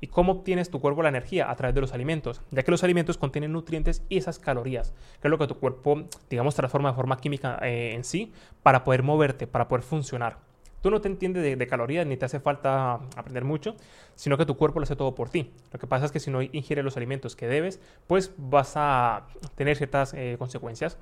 ¿Y 0.00 0.08
cómo 0.08 0.32
obtienes 0.32 0.70
tu 0.70 0.80
cuerpo 0.80 1.02
la 1.02 1.08
energía? 1.08 1.50
A 1.50 1.56
través 1.56 1.74
de 1.74 1.80
los 1.80 1.92
alimentos, 1.92 2.42
ya 2.50 2.62
que 2.62 2.70
los 2.70 2.84
alimentos 2.84 3.18
contienen 3.18 3.52
nutrientes 3.52 4.02
y 4.08 4.18
esas 4.18 4.38
calorías, 4.38 4.92
que 5.20 5.28
es 5.28 5.30
lo 5.30 5.38
que 5.38 5.46
tu 5.46 5.58
cuerpo, 5.58 6.04
digamos, 6.28 6.54
transforma 6.54 6.90
de 6.90 6.96
forma 6.96 7.16
química 7.18 7.58
eh, 7.62 7.92
en 7.94 8.04
sí 8.04 8.32
para 8.62 8.84
poder 8.84 9.02
moverte, 9.02 9.46
para 9.46 9.68
poder 9.68 9.82
funcionar. 9.82 10.38
Tú 10.82 10.90
no 10.90 11.00
te 11.00 11.08
entiendes 11.08 11.42
de, 11.42 11.66
calorías 11.66 12.06
ni 12.06 12.16
te 12.16 12.26
hace 12.26 12.38
falta 12.38 13.00
aprender 13.16 13.44
mucho, 13.44 13.74
sino 14.14 14.38
que 14.38 14.46
tu 14.46 14.56
cuerpo 14.56 14.78
lo 14.78 14.84
hace 14.84 14.94
todo 14.94 15.16
por 15.16 15.30
ti. 15.30 15.50
Lo 15.72 15.80
que 15.80 15.86
pasa 15.88 16.06
es 16.06 16.12
que 16.12 16.20
si 16.20 16.30
no 16.30 16.42
ingieres 16.42 16.84
los 16.84 16.96
alimentos 16.96 17.34
que 17.34 17.48
debes, 17.48 17.80
pues 18.06 18.32
vas 18.36 18.74
a 18.76 19.26
tener 19.56 19.76
ciertas 19.76 20.14
eh, 20.14 20.36
consecuencias. 20.38 20.96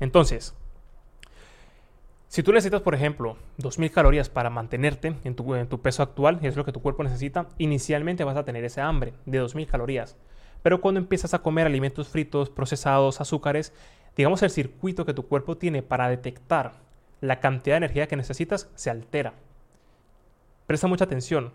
Entonces, 0.00 0.56
si 2.28 2.42
tú 2.42 2.52
necesitas, 2.52 2.82
por 2.82 2.94
ejemplo, 2.94 3.38
2.000 3.58 3.90
calorías 3.90 4.28
para 4.28 4.50
mantenerte 4.50 5.16
en 5.24 5.34
tu, 5.34 5.80
peso 5.80 6.02
actual, 6.02 6.38
es 6.42 6.56
lo 6.56 6.64
que 6.66 6.72
tu 6.72 6.82
cuerpo 6.82 7.02
necesita, 7.02 7.48
inicialmente 7.56 8.22
vas 8.22 8.36
a 8.36 8.44
tener 8.44 8.64
ese 8.64 8.82
hambre 8.82 9.14
de 9.24 9.42
2.000 9.42 9.66
calorías. 9.66 10.14
Pero 10.62 10.82
cuando 10.82 11.00
empiezas 11.00 11.32
a 11.32 11.38
comer 11.38 11.66
alimentos 11.66 12.08
fritos, 12.08 12.50
procesados, 12.50 13.22
azúcares, 13.22 13.72
digamos 14.14 14.42
el 14.42 14.50
circuito 14.50 15.06
que 15.06 15.14
tu 15.14 15.26
cuerpo 15.26 15.56
tiene 15.56 15.82
para 15.82 16.10
detectar 16.10 16.74
la 17.22 17.40
cantidad 17.40 17.74
de 17.74 17.78
energía 17.86 18.08
que 18.08 18.16
necesitas 18.16 18.68
se 18.74 18.90
altera. 18.90 19.32
Presta 20.66 20.86
mucha 20.86 21.04
atención. 21.04 21.54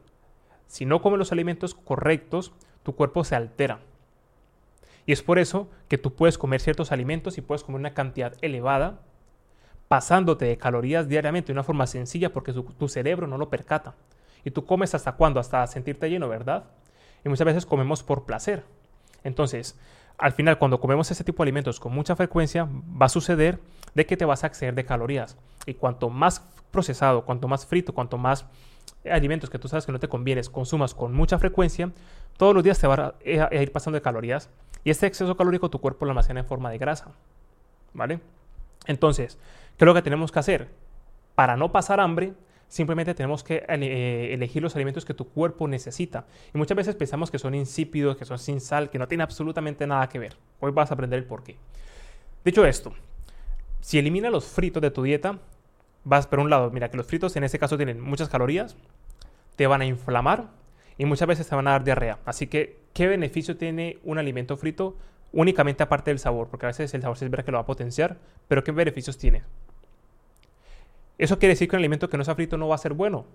Si 0.65 0.85
no 0.85 1.03
comes 1.03 1.19
los 1.19 1.31
alimentos 1.31 1.75
correctos, 1.75 2.51
tu 2.81 2.95
cuerpo 2.95 3.23
se 3.23 3.35
altera. 3.35 3.79
Y 5.05 5.11
es 5.11 5.21
por 5.21 5.37
eso 5.37 5.69
que 5.87 5.99
tú 5.99 6.15
puedes 6.15 6.39
comer 6.39 6.61
ciertos 6.61 6.91
alimentos 6.91 7.37
y 7.37 7.41
puedes 7.41 7.63
comer 7.63 7.79
una 7.79 7.93
cantidad 7.93 8.33
elevada 8.41 9.01
pasándote 9.87 10.45
de 10.45 10.57
calorías 10.57 11.07
diariamente 11.07 11.47
de 11.47 11.53
una 11.53 11.63
forma 11.63 11.87
sencilla 11.87 12.31
porque 12.33 12.53
tu, 12.53 12.87
cerebro 12.87 13.27
no 13.27 13.37
lo 13.37 13.49
percata. 13.49 13.95
Y 14.43 14.51
tú 14.51 14.65
comes 14.65 14.93
hasta 14.95 15.13
cuándo? 15.13 15.39
Hasta 15.39 15.65
sentirte 15.67 16.09
lleno, 16.09 16.27
¿verdad? 16.27 16.65
Y 17.23 17.29
muchas 17.29 17.45
veces 17.45 17.65
comemos 17.65 18.03
por 18.03 18.25
placer. 18.25 18.63
Entonces, 19.23 19.77
al 20.17 20.33
final, 20.33 20.57
cuando 20.57 20.79
comemos 20.79 21.09
ese 21.11 21.23
tipo 21.23 21.43
de 21.43 21.45
alimentos 21.45 21.79
con 21.79 21.93
mucha 21.93 22.15
frecuencia, 22.15 22.67
va 23.01 23.05
a 23.05 23.09
suceder 23.09 23.59
de 23.93 24.05
que 24.05 24.17
te 24.17 24.25
vas 24.25 24.43
a 24.43 24.47
exceder 24.47 24.75
de 24.75 24.85
calorías. 24.85 25.37
Y 25.65 25.75
cuanto 25.75 26.09
más 26.09 26.41
procesado, 26.71 27.23
cuanto 27.23 27.47
más 27.47 27.65
frito, 27.65 27.93
cuanto 27.93 28.17
más 28.17 28.45
alimentos 29.09 29.49
que 29.49 29.59
tú 29.59 29.67
sabes 29.67 29.85
que 29.85 29.91
no 29.91 29.99
te 29.99 30.07
convienes 30.07 30.49
consumas 30.49 30.93
con 30.93 31.13
mucha 31.13 31.39
frecuencia, 31.39 31.91
todos 32.37 32.53
los 32.53 32.63
días 32.63 32.79
te 32.79 32.87
va 32.87 33.15
a 33.25 33.55
ir 33.55 33.71
pasando 33.71 33.95
de 33.95 34.01
calorías. 34.01 34.49
Y 34.83 34.89
este 34.89 35.07
exceso 35.07 35.37
calórico 35.37 35.69
tu 35.69 35.79
cuerpo 35.79 36.05
lo 36.05 36.11
almacena 36.11 36.41
en 36.41 36.45
forma 36.45 36.69
de 36.69 36.77
grasa. 36.77 37.11
¿Vale? 37.93 38.19
Entonces, 38.87 39.37
¿qué 39.77 39.85
es 39.85 39.87
lo 39.87 39.93
que 39.93 40.01
tenemos 40.01 40.31
que 40.31 40.39
hacer? 40.39 40.69
Para 41.35 41.57
no 41.57 41.71
pasar 41.71 41.99
hambre, 41.99 42.33
simplemente 42.67 43.13
tenemos 43.13 43.43
que 43.43 43.65
eh, 43.67 44.33
elegir 44.33 44.61
los 44.63 44.75
alimentos 44.75 45.05
que 45.05 45.13
tu 45.13 45.27
cuerpo 45.29 45.67
necesita. 45.67 46.25
Y 46.53 46.57
muchas 46.57 46.75
veces 46.75 46.95
pensamos 46.95 47.29
que 47.29 47.39
son 47.39 47.55
insípidos, 47.55 48.17
que 48.17 48.25
son 48.25 48.39
sin 48.39 48.59
sal, 48.59 48.89
que 48.89 48.99
no 48.99 49.07
tienen 49.07 49.23
absolutamente 49.23 49.85
nada 49.87 50.09
que 50.09 50.19
ver. 50.19 50.35
Hoy 50.59 50.71
vas 50.71 50.91
a 50.91 50.95
aprender 50.95 51.19
el 51.19 51.25
por 51.25 51.43
qué. 51.43 51.57
Dicho 52.43 52.65
esto, 52.65 52.93
si 53.79 53.99
elimina 53.99 54.29
los 54.29 54.45
fritos 54.45 54.81
de 54.81 54.91
tu 54.91 55.03
dieta, 55.03 55.39
vas 56.03 56.27
por 56.27 56.39
un 56.39 56.49
lado, 56.49 56.71
mira 56.71 56.89
que 56.89 56.97
los 56.97 57.05
fritos 57.05 57.35
en 57.35 57.43
este 57.43 57.59
caso 57.59 57.77
tienen 57.77 58.01
muchas 58.01 58.29
calorías, 58.29 58.75
te 59.55 59.67
van 59.67 59.81
a 59.81 59.85
inflamar 59.85 60.49
y 60.97 61.05
muchas 61.05 61.27
veces 61.27 61.47
te 61.47 61.55
van 61.55 61.67
a 61.67 61.71
dar 61.71 61.83
diarrea. 61.83 62.19
Así 62.25 62.47
que, 62.47 62.79
¿qué 62.93 63.07
beneficio 63.07 63.57
tiene 63.57 63.99
un 64.03 64.17
alimento 64.17 64.57
frito? 64.57 64.97
Únicamente 65.33 65.83
aparte 65.83 66.11
del 66.11 66.19
sabor, 66.19 66.47
porque 66.47 66.67
a 66.67 66.69
veces 66.69 66.93
el 66.93 67.01
sabor 67.01 67.17
se 67.17 67.25
espera 67.25 67.43
que 67.43 67.51
lo 67.51 67.57
va 67.57 67.63
a 67.63 67.65
potenciar, 67.65 68.17
pero 68.47 68.63
¿qué 68.63 68.71
beneficios 68.71 69.17
tiene? 69.17 69.43
Eso 71.17 71.39
quiere 71.39 71.53
decir 71.53 71.67
que 71.67 71.75
un 71.75 71.79
alimento 71.79 72.09
que 72.09 72.17
no 72.17 72.23
sea 72.23 72.35
frito 72.35 72.57
no 72.57 72.67
va 72.67 72.75
a 72.75 72.77
ser 72.77 72.93
bueno. 72.93 73.25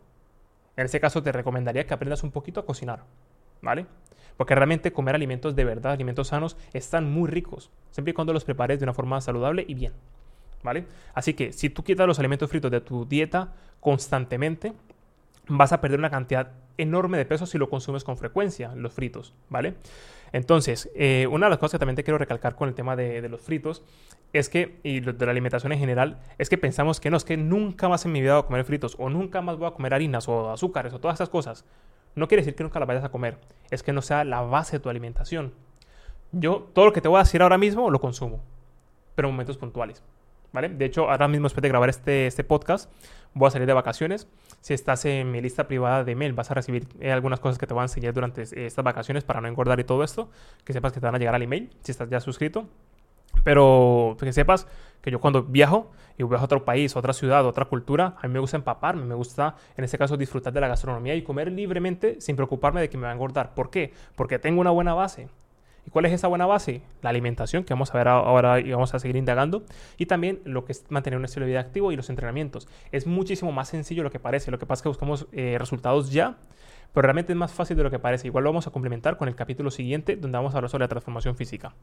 En 0.77 0.87
ese 0.87 1.01
caso 1.01 1.23
te 1.23 1.33
recomendaría 1.33 1.87
que 1.87 1.95
aprendas 1.95 2.23
un 2.23 2.31
poquito 2.31 2.61
a 2.61 2.67
cocinar, 2.67 3.03
¿vale? 3.61 3.87
Porque 4.37 4.55
realmente 4.55 4.93
comer 4.93 5.17
alimentos 5.17 5.57
de 5.57 5.65
verdad, 5.65 5.93
alimentos 5.93 6.29
sanos, 6.29 6.57
están 6.73 7.11
muy 7.11 7.29
ricos, 7.29 7.71
siempre 7.91 8.13
y 8.13 8.15
cuando 8.15 8.33
los 8.33 8.45
prepares 8.45 8.79
de 8.79 8.85
una 8.85 8.95
forma 8.95 9.21
saludable 9.21 9.65
y 9.67 9.75
bien, 9.75 9.93
¿vale? 10.63 10.87
Así 11.15 11.35
que 11.35 11.53
si 11.53 11.69
tú 11.69 11.83
quitas 11.83 12.07
los 12.07 12.21
alimentos 12.21 12.49
fritos 12.49 12.71
de 12.71 12.81
tu 12.81 13.07
dieta 13.07 13.55
constantemente, 13.81 14.73
vas 15.49 15.73
a 15.73 15.81
perder 15.81 15.99
una 15.99 16.11
cantidad 16.11 16.53
enorme 16.77 17.19
de 17.19 17.25
peso 17.25 17.47
si 17.47 17.59
lo 17.59 17.69
consumes 17.69 18.05
con 18.05 18.17
frecuencia, 18.17 18.73
los 18.77 18.93
fritos, 18.93 19.35
¿vale? 19.49 19.75
Entonces, 20.33 20.91
eh, 20.95 21.27
una 21.31 21.47
de 21.47 21.51
las 21.51 21.59
cosas 21.59 21.73
que 21.73 21.79
también 21.79 21.97
te 21.97 22.05
quiero 22.05 22.19
recalcar 22.19 22.55
con 22.55 22.69
el 22.69 22.75
tema 22.75 22.97
de, 22.97 23.27
los 23.29 23.41
fritos 23.41 23.83
es 24.33 24.49
que, 24.49 24.79
y 24.83 25.01
de 25.01 25.27
la 25.27 25.31
alimentación 25.31 25.73
en 25.73 25.79
general, 25.79 26.19
es 26.39 26.49
que 26.49 26.59
pensamos 26.59 27.01
que 27.01 27.11
no, 27.11 27.17
es 27.17 27.25
que 27.25 27.37
nunca 27.37 27.89
más 27.89 28.05
en 28.05 28.13
mi 28.13 28.21
vida 28.21 28.35
voy 28.35 28.43
a 28.43 28.47
comer 28.47 28.65
fritos, 28.65 28.97
o 28.99 29.09
nunca 29.09 29.41
más 29.41 29.57
voy 29.57 29.69
a 29.69 29.71
comer 29.73 29.95
harinas, 29.95 30.29
o 30.29 30.51
azúcares, 30.51 30.93
o 30.93 31.01
todas 31.01 31.17
esas 31.17 31.29
cosas. 31.29 31.65
No 32.15 32.29
quiere 32.29 32.43
decir 32.43 32.55
que 32.55 32.63
nunca 32.63 32.79
las 32.79 32.89
vayas 32.89 33.05
a 33.05 33.11
comer, 33.11 33.39
es 33.71 33.83
que 33.83 33.93
no 33.93 34.03
sea 34.03 34.25
la 34.25 34.43
base 34.43 34.77
de 34.77 34.81
tu 34.81 34.89
alimentación. 34.89 35.55
Yo, 36.33 36.69
todo 36.75 36.87
lo 36.87 36.93
que 36.93 37.01
te 37.01 37.09
voy 37.09 37.19
a 37.21 37.25
decir 37.25 37.43
ahora 37.43 37.59
mismo, 37.59 37.91
lo 37.91 38.01
consumo, 38.01 38.41
pero 39.15 39.29
en 39.29 39.35
momentos 39.35 39.57
puntuales. 39.57 40.03
De 40.53 40.85
hecho, 40.85 41.11
ahora 41.11 41.29
mismo 41.29 41.45
después 41.45 41.63
de 41.63 41.69
grabar 41.69 41.91
este, 41.91 42.27
este 42.27 42.43
podcast, 42.43 42.91
voy 43.35 43.49
a 43.49 43.51
salir 43.51 43.67
de 43.67 43.75
vacaciones. 43.75 44.29
Si 44.61 44.75
estás 44.75 45.05
en 45.05 45.31
mi 45.31 45.41
lista 45.41 45.69
privada 45.69 46.05
de 46.05 46.15
mail, 46.15 46.33
vas 46.33 46.51
a 46.51 46.55
recibir 46.55 46.87
eh, 47.01 47.13
algunas 47.13 47.39
cosas 47.39 47.59
que 47.59 47.67
te 47.67 47.75
voy 47.75 47.83
a 47.83 47.85
enseñar 47.85 48.15
durante 48.15 48.43
estas 48.43 48.85
vacaciones 48.85 49.25
para 49.25 49.41
no 49.41 49.49
engordar 49.49 49.79
y 49.79 49.85
todo 49.85 50.03
esto. 50.03 50.31
Que 50.65 50.73
sepas 50.73 50.93
que 50.93 51.01
te 51.01 51.07
van 51.07 51.15
a 51.15 51.19
llegar 51.19 51.35
al 51.35 51.43
email 51.43 51.71
si 51.83 51.93
estás 51.93 52.09
ya 52.09 52.21
suscrito. 52.21 52.67
Pero 53.45 54.17
que 54.19 54.33
sepas 54.33 54.67
que 55.01 55.11
yo 55.11 55.21
cuando 55.21 55.43
viajo 55.43 55.91
y 56.17 56.25
viajo 56.25 56.43
a 56.43 56.45
otro 56.45 56.65
país, 56.65 56.97
otra 56.97 57.13
ciudad, 57.13 57.47
otra 57.47 57.67
cultura, 57.67 58.17
a 58.21 58.27
mí 58.27 58.33
me 58.33 58.41
gusta 58.41 58.57
empaparme, 58.57 59.05
me 59.05 59.15
gusta 59.15 59.55
en 59.77 59.85
este 59.85 59.97
caso 59.97 60.17
disfrutar 60.17 60.53
de 60.53 60.61
la 60.61 60.69
gastronomía 60.69 61.15
y 61.15 61.23
comer 61.23 61.53
libremente 61.53 62.21
sin 62.21 62.37
preocuparme 62.37 62.81
de 62.81 62.89
que 62.89 62.97
me 62.97 63.05
va 63.05 63.11
a 63.11 63.13
engordar. 63.13 63.55
¿Por 63.55 63.71
qué? 63.71 63.93
Porque 64.17 64.39
tengo 64.39 64.61
una 64.61 64.71
buena 64.71 64.95
base. 64.95 65.29
¿Y 65.89 65.91
cuál 65.91 66.05
es 66.05 66.13
esa 66.13 66.29
buena 66.29 66.45
base? 66.45 66.83
La 67.01 67.09
alimentación, 67.09 67.65
que 67.65 67.73
vamos 67.73 67.95
a 67.95 67.97
ver 67.97 68.09
ahora 68.09 68.61
y 68.61 68.71
vamos 68.71 68.93
a 68.93 68.99
seguir 68.99 69.17
indagando. 69.17 69.65
Y 69.97 70.05
también 70.05 70.43
lo 70.45 70.67
que 70.67 70.73
es 70.73 70.85
mantener 70.91 71.19
un 71.19 71.25
estilo 71.25 71.47
de 71.47 71.53
vida 71.53 71.61
activo 71.61 71.93
y 71.93 71.97
los 71.97 72.11
entrenamientos. 72.11 72.69
Es 72.93 73.07
muchísimo 73.07 73.53
más 73.53 73.69
sencillo 73.69 74.03
lo 74.03 74.11
que 74.11 74.21
parece. 74.21 74.51
Lo 74.51 74.59
que 74.59 74.67
pasa 74.67 74.81
es 74.81 74.83
que 74.83 74.89
buscamos 74.91 75.29
eh, 75.33 75.57
resultados 75.59 76.13
ya, 76.13 76.37
pero 76.93 77.07
realmente 77.07 77.33
es 77.33 77.39
más 77.39 77.55
fácil 77.55 77.75
de 77.75 77.85
lo 77.85 77.91
que 77.91 77.99
parece. 77.99 78.27
Igual 78.27 78.45
lo 78.45 78.51
vamos 78.51 78.67
a 78.67 78.71
complementar 78.71 79.17
con 79.17 79.29
el 79.29 79.35
capítulo 79.35 79.71
siguiente, 79.71 80.17
donde 80.17 80.37
vamos 80.37 80.53
a 80.53 80.59
hablar 80.59 80.69
sobre 80.69 80.85
la 80.85 80.89
transformación 80.89 81.37
física. 81.37 81.75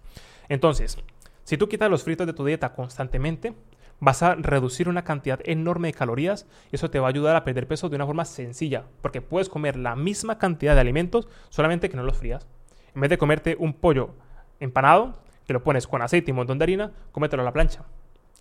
Entonces, 0.49 0.99
si 1.43 1.57
tú 1.57 1.67
quitas 1.67 1.89
los 1.89 2.03
fritos 2.03 2.27
de 2.27 2.33
tu 2.33 2.45
dieta 2.45 2.73
constantemente, 2.73 3.55
vas 3.99 4.21
a 4.21 4.35
reducir 4.35 4.87
una 4.87 5.03
cantidad 5.03 5.39
enorme 5.45 5.87
de 5.87 5.93
calorías 5.95 6.45
y 6.71 6.75
eso 6.75 6.91
te 6.91 6.99
va 6.99 7.07
a 7.07 7.09
ayudar 7.09 7.35
a 7.35 7.43
perder 7.43 7.67
peso 7.67 7.89
de 7.89 7.95
una 7.95 8.05
forma 8.05 8.25
sencilla, 8.25 8.83
porque 9.01 9.21
puedes 9.21 9.49
comer 9.49 9.77
la 9.77 9.95
misma 9.95 10.37
cantidad 10.37 10.75
de 10.75 10.81
alimentos, 10.81 11.27
solamente 11.49 11.89
que 11.89 11.97
no 11.97 12.03
los 12.03 12.17
frías. 12.17 12.47
En 12.95 13.01
vez 13.01 13.09
de 13.09 13.17
comerte 13.17 13.57
un 13.59 13.73
pollo 13.73 14.11
empanado, 14.59 15.15
que 15.45 15.53
lo 15.53 15.63
pones 15.63 15.85
con 15.85 16.01
aceite 16.01 16.31
y 16.31 16.33
un 16.33 16.37
montón 16.37 16.57
de 16.57 16.63
harina, 16.63 16.91
cómetelo 17.11 17.41
a 17.41 17.45
la 17.45 17.53
plancha. 17.53 17.83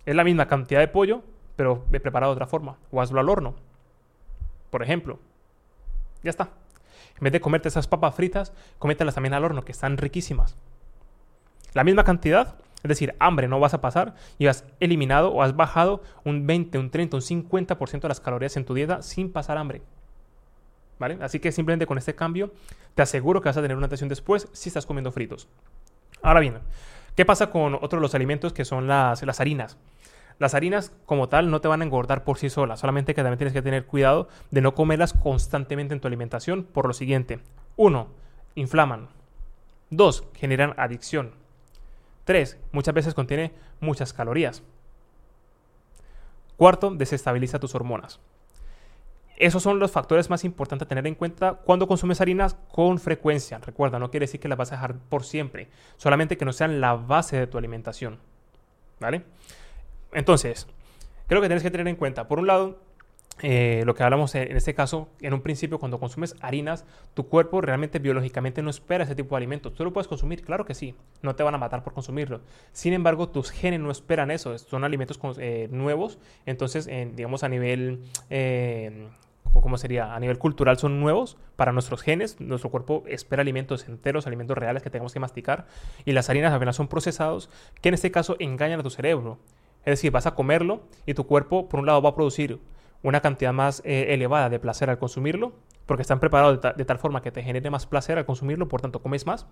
Es 0.05 0.15
la 0.15 0.23
misma 0.23 0.47
cantidad 0.47 0.79
de 0.79 0.87
pollo, 0.87 1.23
pero 1.55 1.83
preparado 1.85 2.31
de 2.31 2.37
otra 2.37 2.47
forma. 2.47 2.77
O 2.91 3.01
hazlo 3.01 3.19
al 3.19 3.29
horno. 3.29 3.55
Por 4.69 4.81
ejemplo. 4.81 5.19
Ya 6.23 6.29
está. 6.29 6.49
En 7.17 7.23
vez 7.23 7.33
de 7.33 7.41
comerte 7.41 7.67
esas 7.67 7.87
papas 7.87 8.15
fritas, 8.15 8.53
cómetelas 8.79 9.15
también 9.15 9.33
al 9.33 9.43
horno, 9.43 9.63
que 9.63 9.71
están 9.71 9.97
riquísimas. 9.97 10.57
La 11.73 11.83
misma 11.83 12.03
cantidad, 12.03 12.55
es 12.83 12.89
decir, 12.89 13.15
hambre 13.19 13.47
no 13.47 13.59
vas 13.59 13.73
a 13.73 13.81
pasar 13.81 14.15
y 14.37 14.47
has 14.47 14.65
eliminado 14.79 15.31
o 15.31 15.41
has 15.41 15.55
bajado 15.55 16.01
un 16.23 16.47
20, 16.47 16.77
un 16.77 16.89
30, 16.89 17.17
un 17.17 17.21
50% 17.21 18.01
de 18.01 18.07
las 18.07 18.19
calorías 18.21 18.55
en 18.57 18.65
tu 18.65 18.73
dieta 18.73 19.01
sin 19.01 19.31
pasar 19.31 19.57
hambre. 19.57 19.81
Así 21.21 21.39
que 21.39 21.51
simplemente 21.51 21.87
con 21.87 21.97
este 21.97 22.15
cambio 22.15 22.53
te 22.93 23.01
aseguro 23.01 23.41
que 23.41 23.49
vas 23.49 23.57
a 23.57 23.61
tener 23.61 23.77
una 23.77 23.87
atención 23.87 24.09
después 24.09 24.47
si 24.53 24.69
estás 24.69 24.85
comiendo 24.85 25.11
fritos. 25.11 25.47
Ahora 26.21 26.39
bien, 26.39 26.59
¿qué 27.15 27.25
pasa 27.25 27.49
con 27.49 27.75
otros 27.75 27.99
de 27.99 28.01
los 28.01 28.15
alimentos 28.15 28.53
que 28.53 28.65
son 28.65 28.87
las, 28.87 29.21
las 29.23 29.39
harinas? 29.39 29.77
Las 30.37 30.53
harinas 30.53 30.91
como 31.05 31.29
tal 31.29 31.49
no 31.49 31.61
te 31.61 31.67
van 31.67 31.81
a 31.81 31.85
engordar 31.85 32.23
por 32.23 32.37
sí 32.37 32.49
solas, 32.49 32.79
solamente 32.79 33.13
que 33.13 33.21
también 33.21 33.37
tienes 33.37 33.53
que 33.53 33.61
tener 33.61 33.85
cuidado 33.85 34.27
de 34.51 34.61
no 34.61 34.73
comerlas 34.73 35.13
constantemente 35.13 35.93
en 35.93 36.01
tu 36.01 36.07
alimentación 36.07 36.63
por 36.63 36.87
lo 36.87 36.93
siguiente. 36.93 37.39
1. 37.77 38.07
Inflaman. 38.55 39.07
2. 39.91 40.23
Generan 40.33 40.73
adicción. 40.77 41.31
3. 42.25 42.57
Muchas 42.71 42.93
veces 42.93 43.13
contiene 43.13 43.53
muchas 43.79 44.11
calorías. 44.11 44.63
Cuarto, 46.57 46.91
desestabiliza 46.91 47.59
tus 47.59 47.75
hormonas. 47.75 48.19
Esos 49.37 49.61
son 49.61 49.79
los 49.79 49.91
factores 49.91 50.29
más 50.29 50.45
importantes 50.45 50.85
a 50.85 50.89
tener 50.89 51.05
en 51.07 51.15
cuenta 51.15 51.53
cuando 51.53 51.87
consumes 51.87 52.21
harinas 52.21 52.55
con 52.71 52.99
frecuencia. 52.99 53.57
Recuerda, 53.57 53.99
no 53.99 54.09
quiere 54.09 54.25
decir 54.25 54.39
que 54.39 54.47
las 54.47 54.57
vas 54.57 54.71
a 54.71 54.75
dejar 54.75 54.95
por 54.95 55.23
siempre, 55.23 55.67
solamente 55.97 56.37
que 56.37 56.45
no 56.45 56.53
sean 56.53 56.79
la 56.79 56.93
base 56.93 57.37
de 57.37 57.47
tu 57.47 57.57
alimentación. 57.57 58.19
¿Vale? 58.99 59.23
Entonces, 60.13 60.67
creo 61.27 61.41
que 61.41 61.47
tienes 61.47 61.63
que 61.63 61.71
tener 61.71 61.87
en 61.87 61.97
cuenta, 61.97 62.29
por 62.29 62.39
un 62.39 62.47
lado, 62.47 62.79
eh, 63.41 63.83
lo 63.85 63.95
que 63.95 64.03
hablamos 64.03 64.33
en 64.35 64.55
este 64.55 64.73
caso, 64.73 65.09
en 65.21 65.33
un 65.33 65.41
principio, 65.41 65.79
cuando 65.79 65.99
consumes 65.99 66.35
harinas, 66.41 66.85
tu 67.13 67.27
cuerpo 67.27 67.61
realmente 67.61 67.99
biológicamente 67.99 68.61
no 68.61 68.69
espera 68.69 69.03
ese 69.03 69.15
tipo 69.15 69.35
de 69.35 69.37
alimentos. 69.37 69.73
Tú 69.73 69.83
lo 69.83 69.93
puedes 69.93 70.07
consumir, 70.07 70.43
claro 70.43 70.65
que 70.65 70.73
sí, 70.73 70.95
no 71.21 71.35
te 71.35 71.43
van 71.43 71.55
a 71.55 71.57
matar 71.57 71.83
por 71.83 71.93
consumirlo. 71.93 72.41
Sin 72.71 72.93
embargo, 72.93 73.29
tus 73.29 73.51
genes 73.51 73.79
no 73.79 73.91
esperan 73.91 74.31
eso, 74.31 74.57
son 74.57 74.83
alimentos 74.83 75.19
eh, 75.39 75.67
nuevos, 75.71 76.19
entonces, 76.45 76.89
digamos, 77.15 77.43
a 77.43 77.49
nivel 77.49 78.01
eh, 78.29 79.07
¿cómo 79.61 79.77
sería? 79.77 80.13
A 80.13 80.19
nivel 80.19 80.37
cultural 80.37 80.77
son 80.77 80.99
nuevos 80.99 81.37
para 81.55 81.71
nuestros 81.71 82.01
genes. 82.01 82.39
Nuestro 82.39 82.69
cuerpo 82.69 83.03
espera 83.07 83.41
alimentos 83.41 83.87
enteros, 83.87 84.27
alimentos 84.27 84.57
reales 84.57 84.83
que 84.83 84.89
tenemos 84.89 85.13
que 85.13 85.19
masticar. 85.19 85.65
Y 86.05 86.11
las 86.11 86.29
harinas 86.29 86.53
apenas 86.53 86.75
son 86.75 86.87
procesados, 86.87 87.49
que 87.81 87.89
en 87.89 87.95
este 87.95 88.11
caso 88.11 88.35
engañan 88.39 88.79
a 88.79 88.83
tu 88.83 88.89
cerebro. 88.89 89.37
Es 89.79 89.91
decir, 89.91 90.11
vas 90.11 90.25
a 90.25 90.33
comerlo 90.35 90.81
y 91.05 91.13
tu 91.13 91.25
cuerpo, 91.27 91.69
por 91.69 91.79
un 91.79 91.85
lado, 91.85 92.01
va 92.01 92.09
a 92.09 92.15
producir 92.15 92.59
una 93.03 93.21
cantidad 93.21 93.53
más 93.53 93.81
eh, 93.85 94.07
elevada 94.09 94.49
de 94.49 94.59
placer 94.59 94.89
al 94.89 94.97
consumirlo, 94.97 95.53
porque 95.85 96.01
están 96.01 96.19
preparados 96.19 96.59
de, 96.75 96.85
tal 96.85 96.97
forma 96.97 97.21
que 97.21 97.31
te 97.31 97.43
genere 97.43 97.69
más 97.69 97.85
placer 97.85 98.17
al 98.17 98.25
consumirlo, 98.25 98.67
por 98.67 98.81
tanto 98.81 99.01
comes 99.01 99.25
más. 99.25 99.45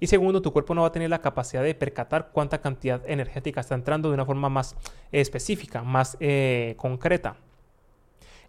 Y 0.00 0.06
segundo, 0.06 0.40
tu 0.42 0.52
cuerpo 0.52 0.74
no 0.74 0.82
va 0.82 0.88
a 0.88 0.92
tener 0.92 1.10
la 1.10 1.20
capacidad 1.20 1.62
de 1.62 1.74
percatar 1.74 2.30
cuánta 2.32 2.60
cantidad 2.60 3.02
energética 3.08 3.60
está 3.60 3.74
entrando 3.74 4.08
de 4.08 4.14
una 4.14 4.24
forma 4.24 4.48
más 4.48 4.76
específica, 5.10 5.82
más 5.82 6.16
eh, 6.20 6.74
concreta. 6.76 7.36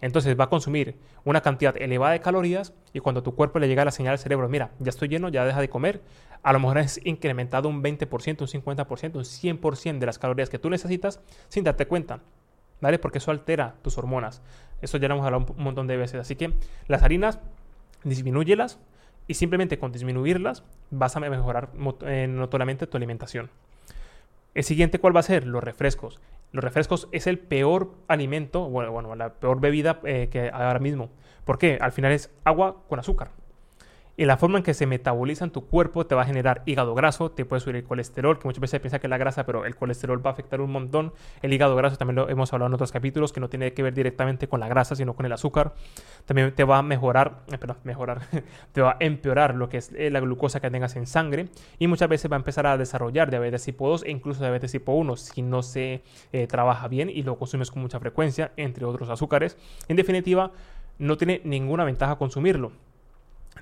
Entonces 0.03 0.37
va 0.37 0.43
a 0.43 0.49
consumir 0.49 0.97
una 1.23 1.39
cantidad 1.39 1.75
elevada 1.81 2.11
de 2.11 2.19
calorías 2.19 2.73
y 2.91 2.99
cuando 2.99 3.23
tu 3.23 3.35
cuerpo 3.35 3.57
le 3.59 3.69
llega 3.69 3.85
la 3.85 3.91
señal 3.91 4.11
al 4.11 4.19
cerebro, 4.19 4.49
mira, 4.49 4.71
ya 4.79 4.89
estoy 4.89 5.07
lleno, 5.07 5.29
ya 5.29 5.45
deja 5.45 5.61
de 5.61 5.69
comer, 5.69 6.01
a 6.43 6.51
lo 6.51 6.59
mejor 6.59 6.77
es 6.79 6.99
incrementado 7.05 7.69
un 7.69 7.81
20%, 7.81 8.41
un 8.41 8.47
50%, 8.47 9.15
un 9.15 9.23
100% 9.23 9.99
de 9.99 10.05
las 10.05 10.19
calorías 10.19 10.49
que 10.49 10.59
tú 10.59 10.69
necesitas 10.69 11.21
sin 11.47 11.63
darte 11.63 11.87
cuenta. 11.87 12.19
¿Vale? 12.83 12.99
Porque 12.99 13.19
eso 13.19 13.31
altera 13.31 13.75
tus 13.81 13.97
hormonas. 13.97 14.41
Eso 14.81 14.97
ya 14.97 15.07
lo 15.07 15.13
hemos 15.13 15.25
hablado 15.25 15.45
un 15.55 15.63
montón 15.63 15.87
de 15.87 15.95
veces. 15.95 16.19
Así 16.19 16.35
que 16.35 16.51
las 16.89 17.01
harinas, 17.01 17.39
disminúyelas 18.03 18.77
y 19.25 19.35
simplemente 19.35 19.79
con 19.79 19.93
disminuirlas 19.93 20.65
vas 20.91 21.15
a 21.15 21.21
mejorar 21.21 21.69
eh, 22.05 22.27
notoriamente 22.27 22.85
tu 22.85 22.97
alimentación. 22.97 23.49
El 24.53 24.65
siguiente, 24.65 24.99
¿cuál 24.99 25.15
va 25.15 25.21
a 25.21 25.23
ser? 25.23 25.47
Los 25.47 25.63
refrescos. 25.63 26.19
Los 26.51 26.61
refrescos 26.61 27.07
es 27.13 27.25
el 27.25 27.39
peor 27.39 27.93
alimento, 28.09 28.69
bueno, 28.69 28.91
bueno 28.91 29.15
la 29.15 29.29
peor 29.29 29.61
bebida 29.61 30.01
eh, 30.03 30.27
que 30.29 30.41
hay 30.41 30.49
ahora 30.51 30.79
mismo. 30.79 31.09
¿Por 31.45 31.57
qué? 31.57 31.77
Al 31.79 31.93
final 31.93 32.11
es 32.11 32.31
agua 32.43 32.83
con 32.89 32.99
azúcar 32.99 33.29
y 34.15 34.25
la 34.25 34.37
forma 34.37 34.59
en 34.59 34.63
que 34.63 34.73
se 34.73 34.85
metaboliza 34.85 35.43
en 35.43 35.51
tu 35.51 35.65
cuerpo 35.65 36.05
te 36.05 36.13
va 36.13 36.21
a 36.21 36.25
generar 36.25 36.61
hígado 36.65 36.93
graso, 36.93 37.31
te 37.31 37.45
puede 37.45 37.61
subir 37.61 37.77
el 37.77 37.83
colesterol, 37.83 38.37
que 38.37 38.47
muchas 38.47 38.61
veces 38.61 38.79
piensa 38.79 38.99
que 38.99 39.07
es 39.07 39.09
la 39.09 39.17
grasa, 39.17 39.45
pero 39.45 39.65
el 39.65 39.75
colesterol 39.75 40.23
va 40.23 40.29
a 40.29 40.33
afectar 40.33 40.61
un 40.61 40.71
montón. 40.71 41.13
El 41.41 41.51
hígado 41.51 41.75
graso 41.75 41.97
también 41.97 42.15
lo 42.17 42.29
hemos 42.29 42.53
hablado 42.53 42.67
en 42.67 42.75
otros 42.75 42.91
capítulos, 42.91 43.33
que 43.33 43.39
no 43.39 43.49
tiene 43.49 43.73
que 43.73 43.81
ver 43.81 43.93
directamente 43.93 44.47
con 44.47 44.59
la 44.59 44.67
grasa, 44.67 44.95
sino 44.95 45.15
con 45.15 45.25
el 45.25 45.31
azúcar. 45.31 45.73
También 46.25 46.53
te 46.53 46.63
va 46.63 46.77
a 46.77 46.83
mejorar, 46.83 47.39
eh, 47.51 47.57
perdón, 47.57 47.77
mejorar, 47.83 48.21
te 48.71 48.81
va 48.81 48.91
a 48.91 48.97
empeorar 48.99 49.55
lo 49.55 49.67
que 49.69 49.77
es 49.77 49.91
eh, 49.95 50.11
la 50.11 50.19
glucosa 50.19 50.59
que 50.59 50.69
tengas 50.69 50.95
en 50.95 51.07
sangre 51.07 51.47
y 51.79 51.87
muchas 51.87 52.07
veces 52.07 52.31
va 52.31 52.35
a 52.35 52.39
empezar 52.39 52.67
a 52.67 52.77
desarrollar 52.77 53.31
diabetes 53.31 53.65
tipo 53.65 53.89
2 53.89 54.03
e 54.03 54.11
incluso 54.11 54.41
diabetes 54.41 54.71
tipo 54.71 54.93
1 54.93 55.15
si 55.15 55.41
no 55.41 55.63
se 55.63 56.03
eh, 56.31 56.47
trabaja 56.47 56.87
bien 56.87 57.09
y 57.09 57.23
lo 57.23 57.37
consumes 57.37 57.71
con 57.71 57.81
mucha 57.81 57.99
frecuencia, 57.99 58.51
entre 58.57 58.85
otros 58.85 59.09
azúcares. 59.09 59.57
En 59.87 59.95
definitiva, 59.95 60.51
no 60.99 61.17
tiene 61.17 61.41
ninguna 61.43 61.83
ventaja 61.83 62.15
consumirlo. 62.17 62.71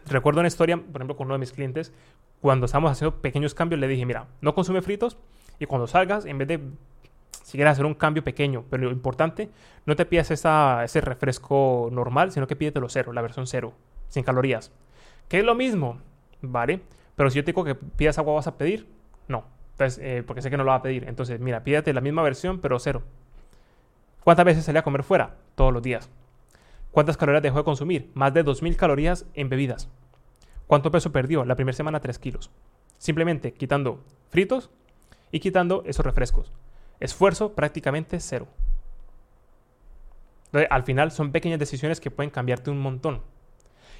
Recuerdo 0.05 0.39
una 0.39 0.47
historia, 0.47 0.77
por 0.77 1.01
ejemplo, 1.01 1.15
con 1.15 1.27
uno 1.27 1.35
de 1.35 1.39
mis 1.39 1.51
clientes, 1.51 1.93
cuando 2.41 2.65
estábamos 2.65 2.91
haciendo 2.91 3.21
pequeños 3.21 3.53
cambios, 3.53 3.79
le 3.79 3.87
dije, 3.87 4.05
mira, 4.05 4.27
no 4.41 4.55
consume 4.55 4.81
fritos 4.81 5.17
y 5.59 5.65
cuando 5.65 5.87
salgas, 5.87 6.25
en 6.25 6.37
vez 6.37 6.47
de, 6.47 6.59
si 7.43 7.57
quieres 7.57 7.73
hacer 7.73 7.85
un 7.85 7.93
cambio 7.93 8.23
pequeño, 8.23 8.65
pero 8.69 8.83
lo 8.83 8.91
importante, 8.91 9.49
no 9.85 9.95
te 9.95 10.05
pidas 10.05 10.31
ese 10.31 11.01
refresco 11.01 11.89
normal, 11.91 12.31
sino 12.31 12.47
que 12.47 12.55
pídetelo 12.55 12.89
cero, 12.89 13.13
la 13.13 13.21
versión 13.21 13.45
cero, 13.47 13.73
sin 14.07 14.23
calorías. 14.23 14.71
Que 15.27 15.39
es 15.39 15.45
lo 15.45 15.55
mismo, 15.55 15.99
¿vale? 16.41 16.81
Pero 17.15 17.29
si 17.29 17.37
yo 17.37 17.43
te 17.43 17.51
digo 17.51 17.63
que 17.63 17.75
pidas 17.75 18.17
agua, 18.17 18.33
¿vas 18.33 18.47
a 18.47 18.57
pedir? 18.57 18.87
No. 19.27 19.45
Entonces, 19.73 20.03
eh, 20.03 20.23
porque 20.25 20.41
sé 20.41 20.49
que 20.49 20.57
no 20.57 20.63
lo 20.63 20.71
va 20.71 20.77
a 20.77 20.81
pedir. 20.81 21.05
Entonces, 21.07 21.39
mira, 21.39 21.63
pídete 21.63 21.93
la 21.93 22.01
misma 22.01 22.21
versión, 22.21 22.59
pero 22.59 22.79
cero. 22.79 23.03
¿Cuántas 24.23 24.45
veces 24.45 24.65
salí 24.65 24.77
a 24.77 24.83
comer 24.83 25.03
fuera? 25.03 25.35
Todos 25.55 25.73
los 25.73 25.81
días. 25.81 26.09
¿Cuántas 26.91 27.17
calorías 27.17 27.43
dejó 27.43 27.57
de 27.57 27.63
consumir? 27.63 28.11
Más 28.13 28.33
de 28.33 28.43
2.000 28.43 28.75
calorías 28.75 29.25
en 29.33 29.49
bebidas. 29.49 29.89
¿Cuánto 30.67 30.91
peso 30.91 31.11
perdió? 31.11 31.45
La 31.45 31.55
primera 31.55 31.75
semana 31.75 31.99
3 31.99 32.19
kilos. 32.19 32.51
Simplemente 32.97 33.53
quitando 33.53 34.03
fritos 34.29 34.69
y 35.31 35.39
quitando 35.39 35.83
esos 35.85 36.05
refrescos. 36.05 36.51
Esfuerzo 36.99 37.53
prácticamente 37.53 38.19
cero. 38.19 38.47
al 40.69 40.83
final 40.83 41.11
son 41.11 41.31
pequeñas 41.31 41.59
decisiones 41.59 41.99
que 41.99 42.11
pueden 42.11 42.29
cambiarte 42.29 42.69
un 42.69 42.79
montón. 42.79 43.21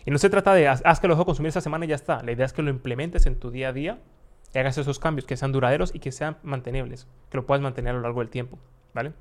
Y 0.06 0.12
no 0.12 0.18
se 0.18 0.30
trata 0.30 0.54
de 0.54 0.68
haz, 0.68 1.00
que 1.00 1.08
lo 1.08 1.16
dejo 1.16 1.26
consumir 1.26 1.50
esta 1.50 1.62
semana 1.62 1.86
y 1.86 1.88
ya 1.90 1.96
está. 1.96 2.22
La 2.24 2.32
idea 2.32 2.46
es 2.46 2.54
que 2.54 2.62
lo 2.62 2.70
implementes 2.70 3.26
en 3.26 3.40
tu 3.40 3.52
día 3.52 3.70
a 3.70 3.74
día 3.74 4.00
y 4.54 4.58
hagas 4.58 4.78
esos 4.78 5.00
cambios 5.00 5.26
que 5.26 5.38
sean 5.38 5.52
duraderos 5.52 5.96
y 5.96 6.00
que 6.00 6.12
sean 6.12 6.38
mantenibles, 6.44 7.08
que 7.30 7.38
lo 7.38 7.46
puedas 7.46 7.62
mantener 7.62 7.92
a 7.92 7.98
lo 7.98 8.02
largo 8.02 8.20
del 8.20 8.30
tiempo. 8.30 8.60
¿Vale? 8.94 9.14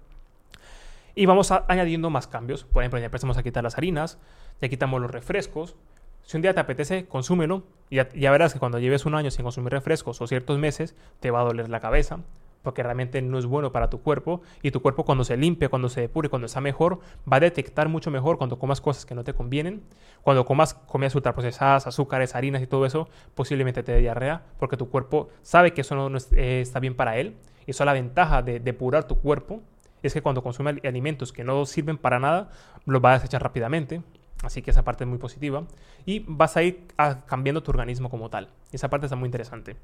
Y 1.21 1.27
vamos 1.27 1.51
añadiendo 1.51 2.09
más 2.09 2.27
cambios. 2.27 2.65
Por 2.65 2.83
ejemplo, 2.83 2.99
ya 2.99 3.05
empezamos 3.05 3.37
a 3.37 3.43
quitar 3.43 3.63
las 3.63 3.77
harinas, 3.77 4.19
ya 4.63 4.71
quitamos 4.71 5.03
los 5.03 5.11
refrescos. 5.11 5.77
Si 6.23 6.39
un 6.39 6.41
día 6.41 6.55
te 6.55 6.61
apetece, 6.61 7.05
consúmelo. 7.09 7.65
Y 7.91 7.97
ya, 7.97 8.31
verás 8.31 8.55
que 8.55 8.59
cuando 8.59 8.79
lleves 8.79 9.05
un 9.05 9.15
año 9.15 9.31
sin 9.31 9.43
consumir 9.43 9.71
refrescos 9.71 10.23
o 10.23 10.27
ciertos 10.27 10.59
meses, 10.59 10.97
te 11.21 11.31
va 11.31 11.43
a 11.43 11.45
doler 11.45 11.69
la 11.69 11.79
cabeza 11.79 12.21
porque 12.63 12.83
realmente 12.83 13.21
no 13.21 13.39
es 13.39 13.45
bueno 13.45 13.71
para 13.71 13.91
tu 13.91 14.01
cuerpo 14.01 14.41
y 14.63 14.71
tu 14.71 14.81
cuerpo 14.81 15.05
cuando 15.05 15.25
se 15.25 15.37
limpia, 15.37 15.69
cuando 15.69 15.91
se 15.91 16.01
depure, 16.01 16.31
cuando 16.31 16.47
está 16.47 16.63
mejor, 16.63 17.01
va 17.31 17.37
a 17.37 17.41
detectar 17.41 17.91
mucho 17.91 18.11
mejor 18.11 18.39
cuando 18.39 18.59
comas 18.59 18.81
cosas 18.81 19.05
que 19.05 19.15
no 19.15 19.23
te 19.23 19.35
convienen. 19.35 19.83
Cuando 20.23 20.47
comas 20.47 20.73
comidas 20.73 21.15
ultraprocesadas, 21.15 21.87
azúcares, 21.87 22.35
harinas 22.35 22.63
y 22.63 22.67
todo 22.67 22.87
eso, 22.87 23.11
posiblemente 23.35 23.83
te 23.83 23.95
diarrea 23.99 24.43
porque 24.59 24.79
tu 24.79 24.89
cuerpo 24.89 25.29
sabe 25.43 25.75
que 25.75 25.83
eso 25.83 25.95
no, 25.97 26.17
eh, 26.35 26.63
está 26.63 26.81
bien 26.81 26.95
para 26.95 27.19
él. 27.19 27.37
Y 27.67 27.73
eso 27.73 27.83
es 27.83 27.87
la 27.87 27.93
ventaja 27.93 28.41
de 28.41 28.59
depurar 28.59 29.05
tu 29.05 29.19
cuerpo 29.19 29.61
es 30.07 30.15
que 30.15 30.23
cuando 30.23 30.43
consume 30.43 30.81
alimentos 30.85 31.33
que 31.33 31.45
no 31.45 31.67
sirven 31.67 31.99
para 31.99 32.19
nada, 32.19 32.51
los 32.87 33.03
va 33.03 33.13
a 33.13 33.15
desechar 33.15 33.43
rápidamente. 33.43 34.03
Así 34.43 34.63
que 34.63 34.71
esa 34.71 34.85
parte 34.85 35.05
es 35.05 35.09
muy 35.09 35.19
positiva. 35.19 35.65
Y 36.07 36.25
vas 36.27 36.57
a 36.57 36.63
ir 36.63 36.87
cambiando 37.27 37.63
tu 37.63 37.71
organismo 37.71 38.09
como 38.11 38.31
tal. 38.31 38.49
esa 38.73 38.89
parte 38.89 39.07
está 39.07 39.17
muy 39.17 39.27
interesante. 39.27 39.77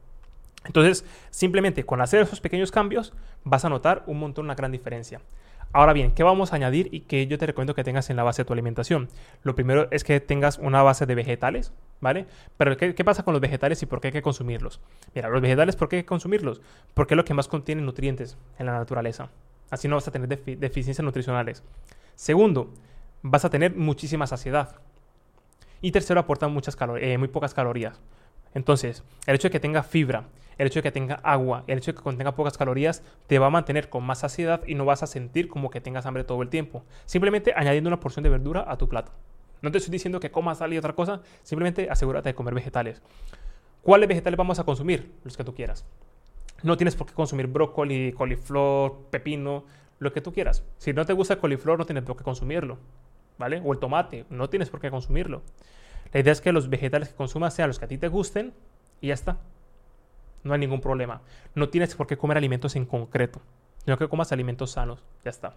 Entonces, 0.64 1.04
simplemente 1.30 1.84
con 1.84 2.00
hacer 2.00 2.22
esos 2.22 2.40
pequeños 2.40 2.72
cambios, 2.72 3.12
vas 3.44 3.64
a 3.64 3.68
notar 3.68 4.02
un 4.06 4.18
montón, 4.18 4.46
una 4.46 4.54
gran 4.54 4.72
diferencia. 4.72 5.20
Ahora 5.72 5.92
bien, 5.92 6.12
¿qué 6.12 6.22
vamos 6.22 6.52
a 6.52 6.56
añadir 6.56 6.88
y 6.90 7.00
que 7.00 7.26
yo 7.26 7.38
te 7.38 7.46
recomiendo 7.46 7.74
que 7.74 7.84
tengas 7.84 8.08
en 8.08 8.16
la 8.16 8.22
base 8.22 8.42
de 8.42 8.46
tu 8.46 8.52
alimentación? 8.52 9.08
Lo 9.42 9.54
primero 9.54 9.88
es 9.90 10.04
que 10.04 10.20
tengas 10.20 10.58
una 10.58 10.82
base 10.82 11.06
de 11.06 11.14
vegetales, 11.14 11.72
¿vale? 12.00 12.26
Pero 12.56 12.76
¿qué, 12.76 13.04
pasa 13.04 13.24
con 13.24 13.34
los 13.34 13.40
vegetales 13.40 13.82
y 13.82 13.86
por 13.86 14.00
qué 14.00 14.08
hay 14.08 14.12
que 14.12 14.22
consumirlos? 14.22 14.80
Mira, 15.14 15.28
los 15.28 15.42
vegetales, 15.42 15.76
¿por 15.76 15.88
qué 15.88 15.96
hay 15.96 16.02
que 16.02 16.06
consumirlos? 16.06 16.62
Porque 16.94 17.14
es 17.14 17.16
lo 17.16 17.24
que 17.24 17.34
más 17.34 17.48
contiene 17.48 17.82
nutrientes 17.82 18.38
en 18.58 18.66
la 18.66 18.72
naturaleza. 18.72 19.28
Así 19.70 19.88
no 19.88 19.96
vas 19.96 20.08
a 20.08 20.10
tener 20.10 20.28
deficiencias 20.28 21.04
nutricionales. 21.04 21.62
Segundo, 22.14 22.72
vas 23.22 23.44
a 23.44 23.50
tener 23.50 23.74
muchísima 23.74 24.26
saciedad. 24.26 24.76
Y 25.80 25.92
tercero, 25.92 26.20
aportan 26.20 26.52
muchas 26.52 26.76
eh, 27.00 27.18
muy 27.18 27.28
pocas 27.28 27.54
calorías. 27.54 28.00
Entonces, 28.54 29.02
el 29.26 29.34
hecho 29.34 29.48
de 29.48 29.52
que 29.52 29.60
tenga 29.60 29.82
fibra, 29.82 30.24
el 30.56 30.68
hecho 30.68 30.78
de 30.78 30.84
que 30.84 30.92
tenga 30.92 31.16
agua, 31.16 31.64
el 31.66 31.78
hecho 31.78 31.92
de 31.92 31.98
que 31.98 32.02
contenga 32.02 32.34
pocas 32.34 32.56
calorías, 32.56 33.02
te 33.26 33.38
va 33.38 33.46
a 33.46 33.50
mantener 33.50 33.90
con 33.90 34.04
más 34.04 34.20
saciedad 34.20 34.62
y 34.66 34.74
no 34.74 34.84
vas 34.84 35.02
a 35.02 35.06
sentir 35.06 35.48
como 35.48 35.68
que 35.68 35.80
tengas 35.80 36.06
hambre 36.06 36.24
todo 36.24 36.42
el 36.42 36.48
tiempo. 36.48 36.82
Simplemente 37.04 37.52
añadiendo 37.54 37.88
una 37.88 38.00
porción 38.00 38.22
de 38.22 38.30
verdura 38.30 38.64
a 38.66 38.78
tu 38.78 38.88
plato. 38.88 39.12
No 39.62 39.70
te 39.70 39.78
estoy 39.78 39.92
diciendo 39.92 40.20
que 40.20 40.30
comas 40.30 40.58
sal 40.58 40.72
y 40.72 40.78
otra 40.78 40.94
cosa, 40.94 41.20
simplemente 41.42 41.90
asegúrate 41.90 42.30
de 42.30 42.34
comer 42.34 42.54
vegetales. 42.54 43.02
¿Cuáles 43.82 44.08
vegetales 44.08 44.36
vamos 44.36 44.58
a 44.58 44.64
consumir? 44.64 45.12
Los 45.24 45.36
que 45.36 45.44
tú 45.44 45.54
quieras. 45.54 45.84
No 46.62 46.76
tienes 46.76 46.96
por 46.96 47.06
qué 47.06 47.14
consumir 47.14 47.46
brócoli, 47.46 48.12
coliflor, 48.12 49.06
pepino, 49.10 49.64
lo 49.98 50.12
que 50.12 50.20
tú 50.20 50.32
quieras. 50.32 50.64
Si 50.78 50.92
no 50.92 51.04
te 51.04 51.12
gusta 51.12 51.34
el 51.34 51.40
coliflor, 51.40 51.78
no 51.78 51.86
tienes 51.86 52.04
por 52.04 52.16
qué 52.16 52.24
consumirlo, 52.24 52.78
¿vale? 53.38 53.60
O 53.64 53.72
el 53.72 53.78
tomate, 53.78 54.24
no 54.30 54.48
tienes 54.48 54.70
por 54.70 54.80
qué 54.80 54.90
consumirlo. 54.90 55.42
La 56.12 56.20
idea 56.20 56.32
es 56.32 56.40
que 56.40 56.52
los 56.52 56.68
vegetales 56.68 57.10
que 57.10 57.14
consumas 57.14 57.54
sean 57.54 57.68
los 57.68 57.78
que 57.78 57.84
a 57.84 57.88
ti 57.88 57.98
te 57.98 58.08
gusten 58.08 58.54
y 59.00 59.08
ya 59.08 59.14
está. 59.14 59.38
No 60.44 60.52
hay 60.52 60.60
ningún 60.60 60.80
problema. 60.80 61.22
No 61.54 61.68
tienes 61.68 61.94
por 61.94 62.06
qué 62.06 62.16
comer 62.16 62.36
alimentos 62.36 62.76
en 62.76 62.86
concreto, 62.86 63.40
sino 63.84 63.98
que 63.98 64.08
comas 64.08 64.32
alimentos 64.32 64.70
sanos, 64.70 65.02
ya 65.24 65.30
está. 65.30 65.56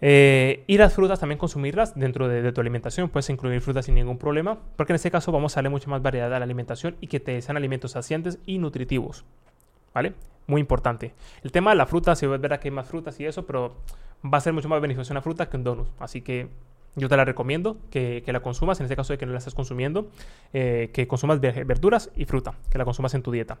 Eh, 0.00 0.64
y 0.66 0.76
las 0.76 0.94
frutas 0.94 1.20
también 1.20 1.38
consumirlas 1.38 1.98
dentro 1.98 2.28
de, 2.28 2.52
tu 2.52 2.60
alimentación. 2.60 3.08
Puedes 3.08 3.30
incluir 3.30 3.60
frutas 3.60 3.86
sin 3.86 3.94
ningún 3.94 4.18
problema, 4.18 4.58
porque 4.76 4.92
en 4.92 4.96
este 4.96 5.10
caso 5.10 5.32
vamos 5.32 5.56
a 5.56 5.58
darle 5.58 5.70
mucha 5.70 5.88
más 5.88 6.02
variedad 6.02 6.32
a 6.34 6.38
la 6.38 6.44
alimentación 6.44 6.96
y 7.00 7.06
que 7.06 7.20
te 7.20 7.40
sean 7.40 7.56
alimentos 7.56 7.92
saciantes 7.92 8.38
y 8.46 8.58
nutritivos. 8.58 9.24
¿Vale? 9.94 10.12
Muy 10.46 10.60
importante. 10.60 11.14
El 11.42 11.52
tema 11.52 11.70
de 11.70 11.76
la 11.76 11.86
fruta, 11.86 12.14
si 12.14 12.26
ves 12.26 12.40
verdad 12.40 12.60
que 12.60 12.68
hay 12.68 12.74
más 12.74 12.86
frutas 12.86 13.18
y 13.18 13.24
eso, 13.24 13.46
pero 13.46 13.76
va 14.24 14.38
a 14.38 14.40
ser 14.40 14.52
mucho 14.52 14.68
más 14.68 14.80
beneficioso 14.80 15.12
una 15.12 15.22
fruta 15.22 15.48
que 15.48 15.56
un 15.56 15.64
donut. 15.64 15.88
Así 15.98 16.20
que 16.20 16.48
yo 16.94 17.08
te 17.08 17.16
la 17.16 17.24
recomiendo 17.24 17.78
que, 17.90 18.22
la 18.26 18.40
consumas, 18.40 18.80
en 18.80 18.84
este 18.84 18.96
caso 18.96 19.12
de 19.12 19.18
que 19.18 19.26
no 19.26 19.32
la 19.32 19.38
estés 19.38 19.54
consumiendo, 19.54 20.08
eh, 20.52 20.90
que 20.92 21.06
consumas 21.06 21.40
verduras 21.40 22.10
y 22.16 22.24
fruta, 22.24 22.54
que 22.70 22.78
la 22.78 22.84
consumas 22.84 23.14
en 23.14 23.22
tu 23.22 23.30
dieta. 23.32 23.58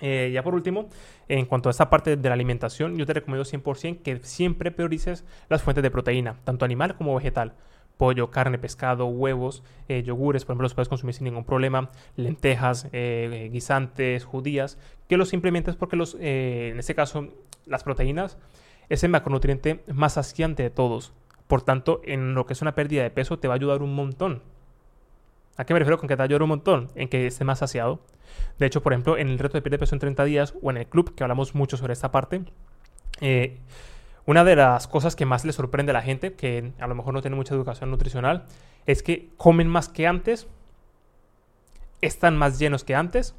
Eh, 0.00 0.30
ya 0.32 0.42
por 0.42 0.54
último, 0.54 0.88
en 1.28 1.46
cuanto 1.46 1.68
a 1.68 1.70
esta 1.70 1.88
parte 1.88 2.16
de 2.16 2.28
la 2.28 2.34
alimentación, 2.34 2.96
yo 2.96 3.06
te 3.06 3.14
recomiendo 3.14 3.44
100% 3.44 4.02
que 4.02 4.18
siempre 4.18 4.70
priorices 4.70 5.24
las 5.48 5.62
fuentes 5.62 5.82
de 5.82 5.90
proteína, 5.90 6.36
tanto 6.44 6.64
animal 6.64 6.96
como 6.96 7.14
vegetal. 7.14 7.54
Pollo, 7.96 8.30
carne, 8.30 8.58
pescado, 8.58 9.06
huevos, 9.06 9.62
eh, 9.88 10.02
yogures, 10.02 10.44
por 10.44 10.52
ejemplo, 10.52 10.64
los 10.64 10.74
puedes 10.74 10.88
consumir 10.88 11.14
sin 11.14 11.24
ningún 11.24 11.44
problema, 11.44 11.90
lentejas, 12.16 12.88
eh, 12.92 13.48
guisantes, 13.50 14.26
judías, 14.26 14.78
que 15.08 15.16
los 15.16 15.30
simplemente 15.30 15.72
porque 15.72 15.96
los, 15.96 16.14
en 16.20 16.78
este 16.78 16.94
caso 16.94 17.28
las 17.64 17.84
proteínas 17.84 18.36
es 18.90 19.02
el 19.02 19.10
macronutriente 19.10 19.82
más 19.92 20.14
saciante 20.14 20.62
de 20.62 20.70
todos. 20.70 21.14
Por 21.46 21.62
tanto, 21.62 22.00
en 22.04 22.34
lo 22.34 22.44
que 22.46 22.52
es 22.52 22.62
una 22.62 22.74
pérdida 22.74 23.02
de 23.02 23.10
peso 23.10 23.38
te 23.38 23.48
va 23.48 23.54
a 23.54 23.56
ayudar 23.56 23.82
un 23.82 23.94
montón. 23.94 24.42
¿A 25.56 25.64
qué 25.64 25.72
me 25.72 25.78
refiero 25.78 25.98
con 25.98 26.08
que 26.08 26.16
te 26.16 26.22
ayuda 26.22 26.42
un 26.42 26.50
montón? 26.50 26.88
En 26.94 27.08
que 27.08 27.26
esté 27.26 27.44
más 27.44 27.60
saciado. 27.60 28.00
De 28.58 28.66
hecho, 28.66 28.82
por 28.82 28.92
ejemplo, 28.92 29.18
en 29.18 29.28
el 29.28 29.38
reto 29.38 29.58
de 29.58 29.62
piel 29.62 29.72
de 29.72 29.78
peso 29.78 29.94
en 29.94 30.00
30 30.00 30.24
días 30.24 30.54
o 30.62 30.70
en 30.70 30.78
el 30.78 30.86
club, 30.86 31.14
que 31.14 31.24
hablamos 31.24 31.54
mucho 31.54 31.76
sobre 31.76 31.92
esta 31.92 32.10
parte, 32.10 32.44
eh, 33.20 33.58
una 34.24 34.44
de 34.44 34.56
las 34.56 34.88
cosas 34.88 35.14
que 35.14 35.24
más 35.24 35.44
le 35.44 35.52
sorprende 35.52 35.90
a 35.90 35.94
la 35.94 36.02
gente, 36.02 36.34
que 36.34 36.72
a 36.78 36.86
lo 36.86 36.94
mejor 36.94 37.14
no 37.14 37.22
tiene 37.22 37.36
mucha 37.36 37.54
educación 37.54 37.90
nutricional, 37.90 38.46
es 38.86 39.02
que 39.02 39.30
comen 39.36 39.68
más 39.68 39.88
que 39.88 40.06
antes, 40.06 40.48
están 42.00 42.36
más 42.36 42.58
llenos 42.58 42.84
que 42.84 42.94
antes, 42.94 43.34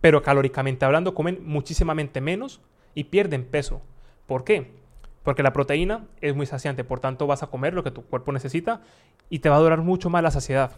pero 0.00 0.22
calóricamente 0.22 0.84
hablando 0.84 1.14
comen 1.14 1.40
muchísimamente 1.44 2.20
menos 2.20 2.60
y 2.94 3.04
pierden 3.04 3.44
peso. 3.44 3.82
¿Por 4.26 4.44
qué? 4.44 4.70
Porque 5.22 5.42
la 5.42 5.52
proteína 5.52 6.06
es 6.20 6.34
muy 6.36 6.46
saciante, 6.46 6.84
por 6.84 7.00
tanto 7.00 7.26
vas 7.26 7.42
a 7.42 7.48
comer 7.48 7.74
lo 7.74 7.82
que 7.82 7.90
tu 7.90 8.04
cuerpo 8.04 8.32
necesita 8.32 8.82
y 9.30 9.40
te 9.40 9.48
va 9.48 9.56
a 9.56 9.60
durar 9.60 9.80
mucho 9.80 10.10
más 10.10 10.22
la 10.22 10.30
saciedad. 10.30 10.76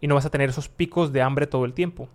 Y 0.00 0.08
no 0.08 0.14
vas 0.14 0.26
a 0.26 0.30
tener 0.30 0.50
esos 0.50 0.68
picos 0.68 1.12
de 1.12 1.22
hambre 1.22 1.46
todo 1.46 1.64
el 1.64 1.72
tiempo 1.72 2.08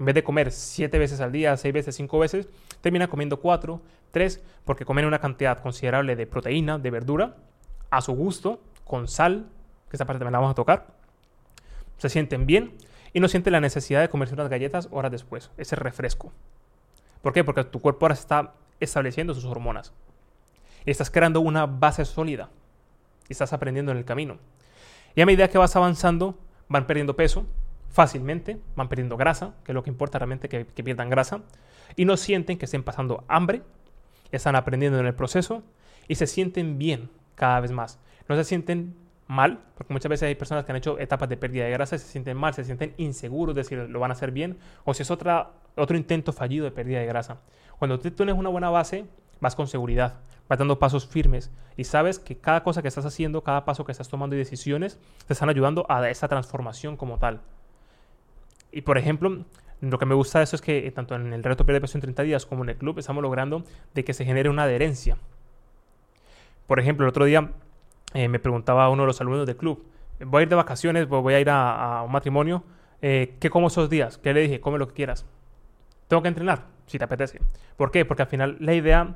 en 0.00 0.06
vez 0.06 0.14
de 0.14 0.24
comer 0.24 0.50
siete 0.50 0.98
veces 0.98 1.20
al 1.20 1.30
día, 1.30 1.54
seis 1.58 1.74
veces, 1.74 1.94
cinco 1.94 2.18
veces, 2.18 2.48
termina 2.80 3.08
comiendo 3.08 3.38
cuatro, 3.38 3.82
tres, 4.10 4.42
porque 4.64 4.86
comen 4.86 5.04
una 5.04 5.18
cantidad 5.18 5.58
considerable 5.58 6.16
de 6.16 6.26
proteína, 6.26 6.78
de 6.78 6.90
verdura, 6.90 7.36
a 7.90 8.00
su 8.00 8.14
gusto, 8.14 8.62
con 8.84 9.08
sal, 9.08 9.46
que 9.90 9.96
esta 9.96 10.06
parte 10.06 10.18
también 10.18 10.32
la 10.32 10.38
vamos 10.38 10.52
a 10.52 10.54
tocar. 10.54 10.86
Se 11.98 12.08
sienten 12.08 12.46
bien 12.46 12.72
y 13.12 13.20
no 13.20 13.28
sienten 13.28 13.52
la 13.52 13.60
necesidad 13.60 14.00
de 14.00 14.08
comerse 14.08 14.32
unas 14.32 14.48
galletas 14.48 14.88
horas 14.90 15.12
después, 15.12 15.50
ese 15.58 15.76
refresco. 15.76 16.32
¿Por 17.20 17.34
qué? 17.34 17.44
Porque 17.44 17.64
tu 17.64 17.80
cuerpo 17.80 18.06
ahora 18.06 18.14
está 18.14 18.54
estableciendo 18.80 19.34
sus 19.34 19.44
hormonas. 19.44 19.92
Y 20.86 20.92
estás 20.92 21.10
creando 21.10 21.42
una 21.42 21.66
base 21.66 22.06
sólida. 22.06 22.48
Y 23.28 23.34
estás 23.34 23.52
aprendiendo 23.52 23.92
en 23.92 23.98
el 23.98 24.06
camino. 24.06 24.38
Y 25.14 25.20
a 25.20 25.26
medida 25.26 25.48
que 25.48 25.58
vas 25.58 25.76
avanzando, 25.76 26.38
van 26.70 26.86
perdiendo 26.86 27.16
peso 27.16 27.44
fácilmente, 27.90 28.58
van 28.76 28.88
perdiendo 28.88 29.16
grasa, 29.16 29.54
que 29.64 29.72
es 29.72 29.74
lo 29.74 29.82
que 29.82 29.90
importa 29.90 30.18
realmente 30.18 30.48
que, 30.48 30.64
pierdan 30.64 31.10
grasa, 31.10 31.42
y 31.96 32.04
no 32.04 32.16
sienten 32.16 32.56
que 32.56 32.64
estén 32.64 32.82
pasando 32.82 33.24
hambre, 33.28 33.62
están 34.30 34.56
aprendiendo 34.56 34.98
en 35.00 35.06
el 35.06 35.14
proceso 35.14 35.62
y 36.06 36.14
se 36.14 36.26
sienten 36.26 36.78
bien 36.78 37.10
cada 37.34 37.60
vez 37.60 37.72
más. 37.72 37.98
No 38.28 38.36
se 38.36 38.44
sienten 38.44 38.94
mal, 39.26 39.60
porque 39.74 39.92
muchas 39.92 40.08
veces 40.08 40.28
hay 40.28 40.34
personas 40.36 40.64
que 40.64 40.72
han 40.72 40.76
hecho 40.76 40.98
etapas 40.98 41.28
de 41.28 41.36
pérdida 41.36 41.64
de 41.64 41.70
grasa 41.70 41.96
y 41.96 41.98
se 41.98 42.06
sienten 42.06 42.36
mal, 42.36 42.54
se 42.54 42.64
sienten 42.64 42.94
inseguros 42.96 43.54
de 43.54 43.64
si 43.64 43.74
lo 43.74 44.00
van 44.00 44.12
a 44.12 44.14
hacer 44.14 44.30
bien 44.30 44.58
o 44.84 44.94
si 44.94 45.02
es 45.02 45.10
otra, 45.10 45.50
otro 45.76 45.96
intento 45.96 46.32
fallido 46.32 46.64
de 46.64 46.70
pérdida 46.70 47.00
de 47.00 47.06
grasa. 47.06 47.38
Cuando 47.78 47.98
tú 47.98 48.10
tienes 48.10 48.36
una 48.36 48.50
buena 48.50 48.70
base, 48.70 49.06
vas 49.40 49.56
con 49.56 49.66
seguridad, 49.66 50.20
vas 50.48 50.58
dando 50.58 50.78
pasos 50.78 51.06
firmes 51.06 51.50
y 51.76 51.84
sabes 51.84 52.18
que 52.18 52.38
cada 52.38 52.62
cosa 52.62 52.82
que 52.82 52.88
estás 52.88 53.04
haciendo, 53.04 53.42
cada 53.42 53.64
paso 53.64 53.84
que 53.84 53.92
estás 53.92 54.08
tomando 54.08 54.36
y 54.36 54.38
decisiones 54.38 54.98
te 55.26 55.32
están 55.32 55.48
ayudando 55.48 55.86
a 55.88 56.08
esa 56.08 56.28
transformación 56.28 56.96
como 56.96 57.18
tal. 57.18 57.40
Y 58.72 58.82
por 58.82 58.98
ejemplo, 58.98 59.44
lo 59.80 59.98
que 59.98 60.06
me 60.06 60.14
gusta 60.14 60.38
de 60.38 60.44
eso 60.44 60.56
es 60.56 60.62
que 60.62 60.86
eh, 60.86 60.90
tanto 60.90 61.14
en 61.14 61.32
el 61.32 61.42
reto 61.42 61.64
Pierde 61.64 61.80
Peso 61.80 61.96
en 61.96 62.02
30 62.02 62.22
días 62.22 62.46
como 62.46 62.62
en 62.64 62.70
el 62.70 62.76
club 62.76 62.98
estamos 62.98 63.22
logrando 63.22 63.64
de 63.94 64.04
que 64.04 64.12
se 64.12 64.24
genere 64.24 64.48
una 64.48 64.64
adherencia. 64.64 65.16
Por 66.66 66.78
ejemplo, 66.78 67.04
el 67.04 67.10
otro 67.10 67.24
día 67.24 67.50
eh, 68.14 68.28
me 68.28 68.38
preguntaba 68.38 68.88
uno 68.90 69.02
de 69.02 69.06
los 69.08 69.20
alumnos 69.20 69.46
del 69.46 69.56
club, 69.56 69.84
voy 70.20 70.40
a 70.40 70.42
ir 70.42 70.48
de 70.48 70.56
vacaciones, 70.56 71.08
voy 71.08 71.34
a 71.34 71.40
ir 71.40 71.48
a, 71.50 72.02
un 72.04 72.12
matrimonio, 72.12 72.62
eh, 73.02 73.36
¿qué 73.40 73.50
como 73.50 73.68
esos 73.68 73.88
días? 73.88 74.18
¿Qué 74.18 74.34
le 74.34 74.42
dije? 74.42 74.60
Come 74.60 74.78
lo 74.78 74.86
que 74.86 74.94
quieras. 74.94 75.26
Tengo 76.08 76.22
que 76.22 76.28
entrenar, 76.28 76.66
si 76.86 76.98
te 76.98 77.04
apetece. 77.04 77.40
¿Por 77.76 77.90
qué? 77.90 78.04
Porque 78.04 78.22
al 78.22 78.28
final 78.28 78.56
la 78.60 78.74
idea, 78.74 79.14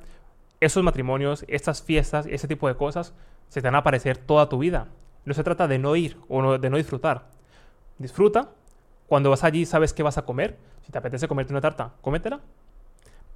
esos 0.60 0.82
matrimonios, 0.82 1.44
estas 1.48 1.82
fiestas, 1.82 2.26
ese 2.26 2.48
tipo 2.48 2.68
de 2.68 2.76
cosas, 2.76 3.14
se 3.48 3.60
te 3.60 3.68
van 3.68 3.74
a 3.74 3.78
aparecer 3.78 4.16
toda 4.16 4.48
tu 4.48 4.58
vida. 4.58 4.88
No 5.24 5.34
se 5.34 5.44
trata 5.44 5.68
de 5.68 5.78
no 5.78 5.94
ir 5.96 6.16
o 6.28 6.58
de 6.58 6.70
no 6.70 6.76
disfrutar. 6.76 7.28
Disfruta, 7.98 8.50
cuando 9.06 9.30
vas 9.30 9.44
allí 9.44 9.66
sabes 9.66 9.92
qué 9.92 10.02
vas 10.02 10.18
a 10.18 10.22
comer. 10.24 10.56
Si 10.82 10.92
te 10.92 10.98
apetece 10.98 11.28
comerte 11.28 11.52
una 11.52 11.60
tarta, 11.60 11.94
cómetela. 12.00 12.40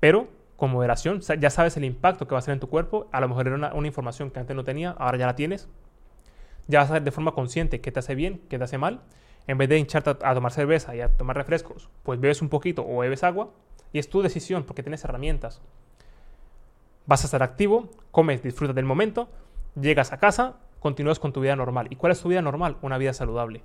Pero 0.00 0.28
con 0.56 0.70
moderación, 0.70 1.20
ya 1.20 1.50
sabes 1.50 1.76
el 1.76 1.84
impacto 1.84 2.26
que 2.26 2.32
va 2.34 2.38
a 2.38 2.40
hacer 2.40 2.52
en 2.52 2.60
tu 2.60 2.68
cuerpo. 2.68 3.08
A 3.12 3.20
lo 3.20 3.28
mejor 3.28 3.46
era 3.46 3.56
una, 3.56 3.86
información 3.86 4.30
que 4.30 4.40
antes 4.40 4.56
no 4.56 4.64
tenía, 4.64 4.90
ahora 4.90 5.18
ya 5.18 5.26
la 5.26 5.36
tienes. 5.36 5.68
Ya 6.66 6.80
vas 6.80 6.90
a 6.90 6.94
ver 6.94 7.02
de 7.04 7.10
forma 7.10 7.32
consciente 7.32 7.80
qué 7.80 7.92
te 7.92 8.00
hace 8.00 8.14
bien, 8.14 8.42
qué 8.48 8.58
te 8.58 8.64
hace 8.64 8.76
mal. 8.76 9.02
En 9.46 9.56
vez 9.56 9.68
de 9.68 9.78
hincharte 9.78 10.10
a, 10.10 10.30
a 10.30 10.34
tomar 10.34 10.52
cerveza 10.52 10.94
y 10.94 11.00
a 11.00 11.16
tomar 11.16 11.36
refrescos, 11.36 11.88
pues 12.02 12.20
bebes 12.20 12.42
un 12.42 12.48
poquito 12.48 12.84
o 12.86 12.98
bebes 12.98 13.22
agua. 13.24 13.50
Y 13.92 13.98
es 13.98 14.10
tu 14.10 14.20
decisión 14.20 14.64
porque 14.64 14.82
tienes 14.82 15.04
herramientas. 15.04 15.62
Vas 17.06 17.22
a 17.22 17.26
estar 17.26 17.42
activo, 17.42 17.88
comes, 18.10 18.42
disfrutas 18.42 18.74
del 18.74 18.84
momento, 18.84 19.28
llegas 19.80 20.12
a 20.12 20.18
casa, 20.18 20.56
continúas 20.80 21.18
con 21.18 21.32
tu 21.32 21.40
vida 21.40 21.56
normal. 21.56 21.86
¿Y 21.88 21.96
cuál 21.96 22.12
es 22.12 22.20
tu 22.20 22.28
vida 22.28 22.42
normal? 22.42 22.76
Una 22.82 22.98
vida 22.98 23.12
saludable. 23.12 23.62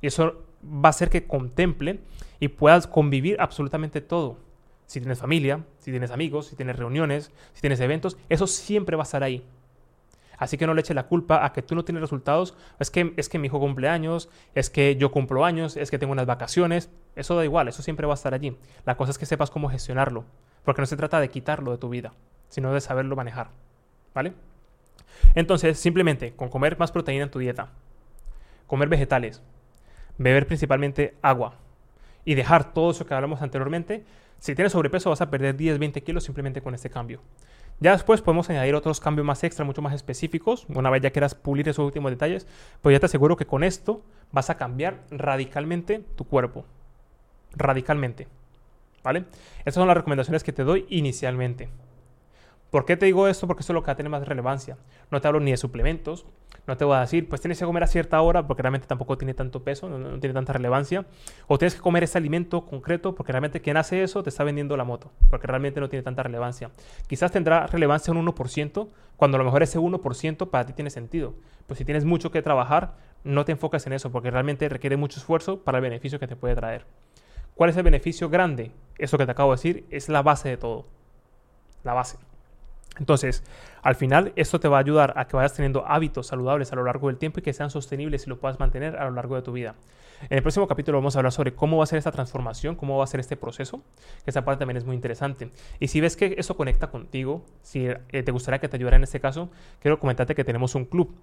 Y 0.00 0.06
eso 0.06 0.45
va 0.66 0.88
a 0.88 0.90
hacer 0.90 1.10
que 1.10 1.26
contemple 1.26 2.00
y 2.40 2.48
puedas 2.48 2.86
convivir 2.86 3.36
absolutamente 3.40 4.00
todo. 4.00 4.38
Si 4.86 5.00
tienes 5.00 5.18
familia, 5.18 5.64
si 5.78 5.90
tienes 5.90 6.10
amigos, 6.10 6.46
si 6.46 6.56
tienes 6.56 6.76
reuniones, 6.76 7.32
si 7.52 7.60
tienes 7.60 7.80
eventos, 7.80 8.16
eso 8.28 8.46
siempre 8.46 8.96
va 8.96 9.02
a 9.02 9.04
estar 9.04 9.22
ahí. 9.22 9.44
Así 10.38 10.58
que 10.58 10.66
no 10.66 10.74
le 10.74 10.80
eches 10.80 10.94
la 10.94 11.06
culpa 11.06 11.44
a 11.44 11.52
que 11.52 11.62
tú 11.62 11.74
no 11.74 11.84
tienes 11.84 12.02
resultados. 12.02 12.54
Es 12.78 12.90
que, 12.90 13.14
es 13.16 13.28
que 13.28 13.38
mi 13.38 13.46
hijo 13.46 13.58
cumple 13.58 13.88
años, 13.88 14.28
es 14.54 14.70
que 14.70 14.96
yo 14.96 15.10
cumplo 15.10 15.44
años, 15.44 15.76
es 15.76 15.90
que 15.90 15.98
tengo 15.98 16.12
unas 16.12 16.26
vacaciones. 16.26 16.90
Eso 17.14 17.36
da 17.36 17.44
igual, 17.44 17.68
eso 17.68 17.82
siempre 17.82 18.06
va 18.06 18.12
a 18.12 18.16
estar 18.16 18.34
allí. 18.34 18.56
La 18.84 18.96
cosa 18.96 19.10
es 19.10 19.18
que 19.18 19.26
sepas 19.26 19.50
cómo 19.50 19.70
gestionarlo. 19.70 20.24
Porque 20.64 20.82
no 20.82 20.86
se 20.86 20.96
trata 20.96 21.20
de 21.20 21.30
quitarlo 21.30 21.70
de 21.70 21.78
tu 21.78 21.88
vida, 21.88 22.12
sino 22.48 22.72
de 22.72 22.80
saberlo 22.80 23.16
manejar. 23.16 23.50
¿Vale? 24.14 24.34
Entonces, 25.34 25.78
simplemente 25.78 26.34
con 26.34 26.48
comer 26.48 26.78
más 26.78 26.92
proteína 26.92 27.24
en 27.24 27.30
tu 27.30 27.38
dieta, 27.38 27.70
comer 28.66 28.88
vegetales, 28.88 29.42
beber 30.18 30.46
principalmente 30.46 31.14
agua 31.22 31.54
y 32.24 32.34
dejar 32.34 32.72
todo 32.72 32.90
eso 32.90 33.06
que 33.06 33.14
hablamos 33.14 33.42
anteriormente. 33.42 34.04
Si 34.38 34.54
tienes 34.54 34.72
sobrepeso 34.72 35.10
vas 35.10 35.20
a 35.20 35.30
perder 35.30 35.56
10, 35.56 35.78
20 35.78 36.02
kilos 36.02 36.24
simplemente 36.24 36.60
con 36.60 36.74
este 36.74 36.90
cambio. 36.90 37.20
Ya 37.78 37.92
después 37.92 38.22
podemos 38.22 38.48
añadir 38.48 38.74
otros 38.74 39.00
cambios 39.00 39.26
más 39.26 39.44
extra, 39.44 39.64
mucho 39.64 39.82
más 39.82 39.94
específicos. 39.94 40.66
Una 40.68 40.88
vez 40.88 41.02
ya 41.02 41.10
quieras 41.10 41.34
pulir 41.34 41.68
esos 41.68 41.84
últimos 41.84 42.10
detalles, 42.10 42.46
pues 42.80 42.94
ya 42.94 43.00
te 43.00 43.06
aseguro 43.06 43.36
que 43.36 43.46
con 43.46 43.64
esto 43.64 44.02
vas 44.32 44.48
a 44.48 44.56
cambiar 44.56 45.02
radicalmente 45.10 46.02
tu 46.16 46.24
cuerpo. 46.24 46.64
Radicalmente. 47.52 48.28
¿Vale? 49.02 49.24
Esas 49.60 49.74
son 49.74 49.88
las 49.88 49.96
recomendaciones 49.96 50.42
que 50.42 50.52
te 50.52 50.64
doy 50.64 50.86
inicialmente. 50.88 51.68
¿Por 52.70 52.84
qué 52.84 52.96
te 52.96 53.06
digo 53.06 53.28
esto? 53.28 53.46
Porque 53.46 53.60
esto 53.60 53.72
es 53.72 53.74
lo 53.74 53.82
que 53.82 53.86
va 53.86 53.92
a 53.92 53.96
tener 53.96 54.10
más 54.10 54.26
relevancia. 54.26 54.76
No 55.10 55.20
te 55.20 55.28
hablo 55.28 55.40
ni 55.40 55.52
de 55.52 55.56
suplementos, 55.56 56.26
no 56.66 56.76
te 56.76 56.84
voy 56.84 56.96
a 56.96 57.00
decir, 57.00 57.28
pues 57.28 57.40
tienes 57.40 57.58
que 57.58 57.64
comer 57.64 57.84
a 57.84 57.86
cierta 57.86 58.20
hora 58.20 58.46
porque 58.46 58.62
realmente 58.62 58.88
tampoco 58.88 59.16
tiene 59.16 59.34
tanto 59.34 59.62
peso, 59.62 59.88
no, 59.88 60.18
tiene 60.18 60.34
tanta 60.34 60.52
relevancia. 60.52 61.06
O 61.46 61.58
tienes 61.58 61.76
que 61.76 61.80
comer 61.80 62.02
ese 62.02 62.18
alimento 62.18 62.66
concreto 62.66 63.14
porque 63.14 63.30
realmente 63.30 63.60
quien 63.60 63.76
hace 63.76 64.02
eso 64.02 64.22
te 64.24 64.30
está 64.30 64.42
vendiendo 64.42 64.76
la 64.76 64.82
moto, 64.82 65.12
porque 65.30 65.46
realmente 65.46 65.80
no 65.80 65.88
tiene 65.88 66.02
tanta 66.02 66.24
relevancia. 66.24 66.70
Quizás 67.06 67.30
tendrá 67.30 67.68
relevancia 67.68 68.12
un 68.12 68.26
1%, 68.26 68.88
cuando 69.16 69.36
a 69.36 69.38
lo 69.38 69.44
mejor 69.44 69.62
ese 69.62 69.78
1% 69.78 70.50
para 70.50 70.66
ti 70.66 70.72
tiene 70.72 70.90
sentido. 70.90 71.34
Pues 71.68 71.78
si 71.78 71.84
tienes 71.84 72.04
mucho 72.04 72.32
que 72.32 72.42
trabajar, 72.42 72.96
no 73.22 73.44
te 73.44 73.52
enfocas 73.52 73.86
en 73.86 73.92
eso 73.92 74.10
porque 74.10 74.30
realmente 74.30 74.68
requiere 74.68 74.96
mucho 74.96 75.20
esfuerzo 75.20 75.60
para 75.60 75.78
el 75.78 75.82
beneficio 75.82 76.18
que 76.18 76.26
te 76.26 76.36
puede 76.36 76.56
traer. 76.56 76.84
¿Cuál 77.54 77.70
es 77.70 77.76
el 77.76 77.84
beneficio 77.84 78.28
grande? 78.28 78.72
Eso 78.98 79.16
que 79.18 79.24
te 79.24 79.32
acabo 79.32 79.52
de 79.52 79.56
decir 79.56 79.86
es 79.90 80.08
la 80.08 80.22
base 80.22 80.48
de 80.48 80.56
todo. 80.56 80.86
La 81.84 81.94
base. 81.94 82.18
Entonces, 82.98 83.42
al 83.82 83.94
final, 83.94 84.32
esto 84.36 84.58
te 84.58 84.68
va 84.68 84.78
a 84.78 84.80
ayudar 84.80 85.12
a 85.16 85.26
que 85.26 85.36
vayas 85.36 85.54
teniendo 85.54 85.86
hábitos 85.86 86.28
saludables 86.28 86.72
a 86.72 86.76
lo 86.76 86.84
largo 86.84 87.08
del 87.08 87.18
tiempo 87.18 87.40
y 87.40 87.42
que 87.42 87.52
sean 87.52 87.70
sostenibles 87.70 88.26
y 88.26 88.30
lo 88.30 88.38
puedas 88.38 88.58
mantener 88.58 88.96
a 88.96 89.04
lo 89.04 89.10
largo 89.12 89.36
de 89.36 89.42
tu 89.42 89.52
vida. 89.52 89.74
En 90.30 90.38
el 90.38 90.42
próximo 90.42 90.66
capítulo 90.66 90.98
vamos 90.98 91.14
a 91.14 91.18
hablar 91.18 91.32
sobre 91.32 91.54
cómo 91.54 91.76
va 91.76 91.84
a 91.84 91.86
ser 91.86 91.98
esta 91.98 92.10
transformación, 92.10 92.74
cómo 92.74 92.96
va 92.96 93.04
a 93.04 93.06
ser 93.06 93.20
este 93.20 93.36
proceso, 93.36 93.82
que 94.24 94.30
esa 94.30 94.44
parte 94.44 94.60
también 94.60 94.78
es 94.78 94.84
muy 94.84 94.96
interesante. 94.96 95.50
Y 95.78 95.88
si 95.88 96.00
ves 96.00 96.16
que 96.16 96.36
eso 96.38 96.56
conecta 96.56 96.86
contigo, 96.86 97.44
si 97.62 97.86
eh, 97.86 98.22
te 98.22 98.32
gustaría 98.32 98.58
que 98.58 98.68
te 98.68 98.76
ayudara 98.76 98.96
en 98.96 99.02
este 99.02 99.20
caso, 99.20 99.50
quiero 99.80 100.00
comentarte 100.00 100.34
que 100.34 100.44
tenemos 100.44 100.74
un 100.74 100.86
club. 100.86 101.14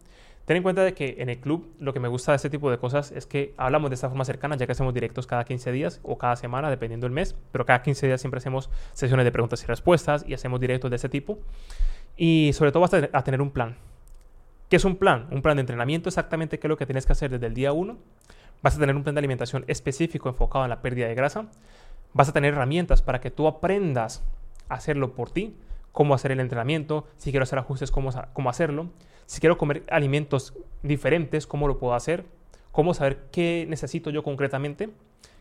Ten 0.46 0.58
en 0.58 0.64
cuenta 0.64 0.84
de 0.84 0.94
que 0.94 1.16
en 1.20 1.30
el 1.30 1.40
club 1.40 1.74
lo 1.80 1.94
que 1.94 2.02
me 2.02 2.10
gusta 2.10 2.34
de 2.34 2.36
este 2.36 2.50
tipo 2.50 2.70
de 2.70 2.78
cosas 2.78 3.14
es 3.14 3.26
que 3.26 3.54
hablamos 3.56 3.90
de 3.90 3.96
esta 3.96 4.10
forma 4.10 4.26
cercana, 4.26 4.58
ya 4.58 4.66
que 4.66 4.74
hacemos 4.74 4.94
directos 4.94 5.26
cada 5.26 5.46
15 5.46 5.72
días 5.72 6.02
o 6.04 6.18
cada 6.18 6.36
semana, 6.36 6.70
dependiendo 6.70 7.06
del 7.06 7.14
mes, 7.14 7.36
pero 7.52 7.66
cada 7.66 7.82
15 7.82 8.08
días 8.08 8.20
siempre 8.20 8.40
hacemos 8.40 8.70
sesiones 8.92 9.24
de 9.24 9.32
preguntas 9.32 9.64
y 9.64 9.68
respuestas 9.68 10.26
y 10.28 10.34
hacemos 10.34 10.60
directos 10.60 10.90
de 10.90 10.98
ese 10.98 11.08
tipo. 11.08 11.40
Y 12.18 12.52
sobre 12.54 12.72
todo 12.74 12.82
vas 12.82 12.94
a 12.94 13.24
tener 13.24 13.42
un 13.42 13.52
plan. 13.52 13.78
¿Qué 14.70 14.76
es 14.76 14.86
un 14.86 14.98
plan? 14.98 15.28
Un 15.32 15.42
plan 15.42 15.56
de 15.56 15.62
entrenamiento, 15.62 16.10
exactamente 16.10 16.60
qué 16.60 16.68
es 16.68 16.70
lo 16.70 16.78
que 16.78 16.86
tienes 16.86 17.06
que 17.06 17.14
hacer 17.14 17.32
desde 17.32 17.46
el 17.46 17.54
día 17.54 17.72
1. 17.72 17.98
Vas 18.62 18.76
a 18.76 18.80
tener 18.80 18.96
un 18.96 19.04
plan 19.04 19.16
de 19.16 19.20
alimentación 19.20 19.64
específico 19.68 20.30
enfocado 20.30 20.66
en 20.66 20.70
la 20.70 20.82
pérdida 20.82 21.08
de 21.08 21.16
grasa. 21.16 21.46
Vas 22.14 22.30
a 22.30 22.34
tener 22.34 22.54
herramientas 22.54 23.02
para 23.02 23.22
que 23.22 23.32
tú 23.32 23.48
aprendas 23.48 24.24
a 24.68 24.76
hacerlo 24.76 25.14
por 25.14 25.30
ti, 25.30 25.56
cómo 25.92 26.14
hacer 26.14 26.32
el 26.32 26.40
entrenamiento, 26.40 27.08
si 27.18 27.32
quiero 27.32 27.44
hacer 27.44 27.60
ajustes, 27.60 27.92
cómo, 27.92 28.10
cómo 28.34 28.50
hacerlo. 28.50 28.90
Si 29.26 29.40
quiero 29.40 29.58
comer 29.58 29.84
alimentos 29.90 30.54
diferentes, 30.82 31.48
¿cómo 31.48 31.68
lo 31.68 31.78
puedo 31.78 31.94
hacer? 31.94 32.26
¿Cómo 32.72 32.94
saber 32.94 33.26
qué 33.32 33.66
necesito 33.70 34.10
yo 34.10 34.24
concretamente? 34.24 34.90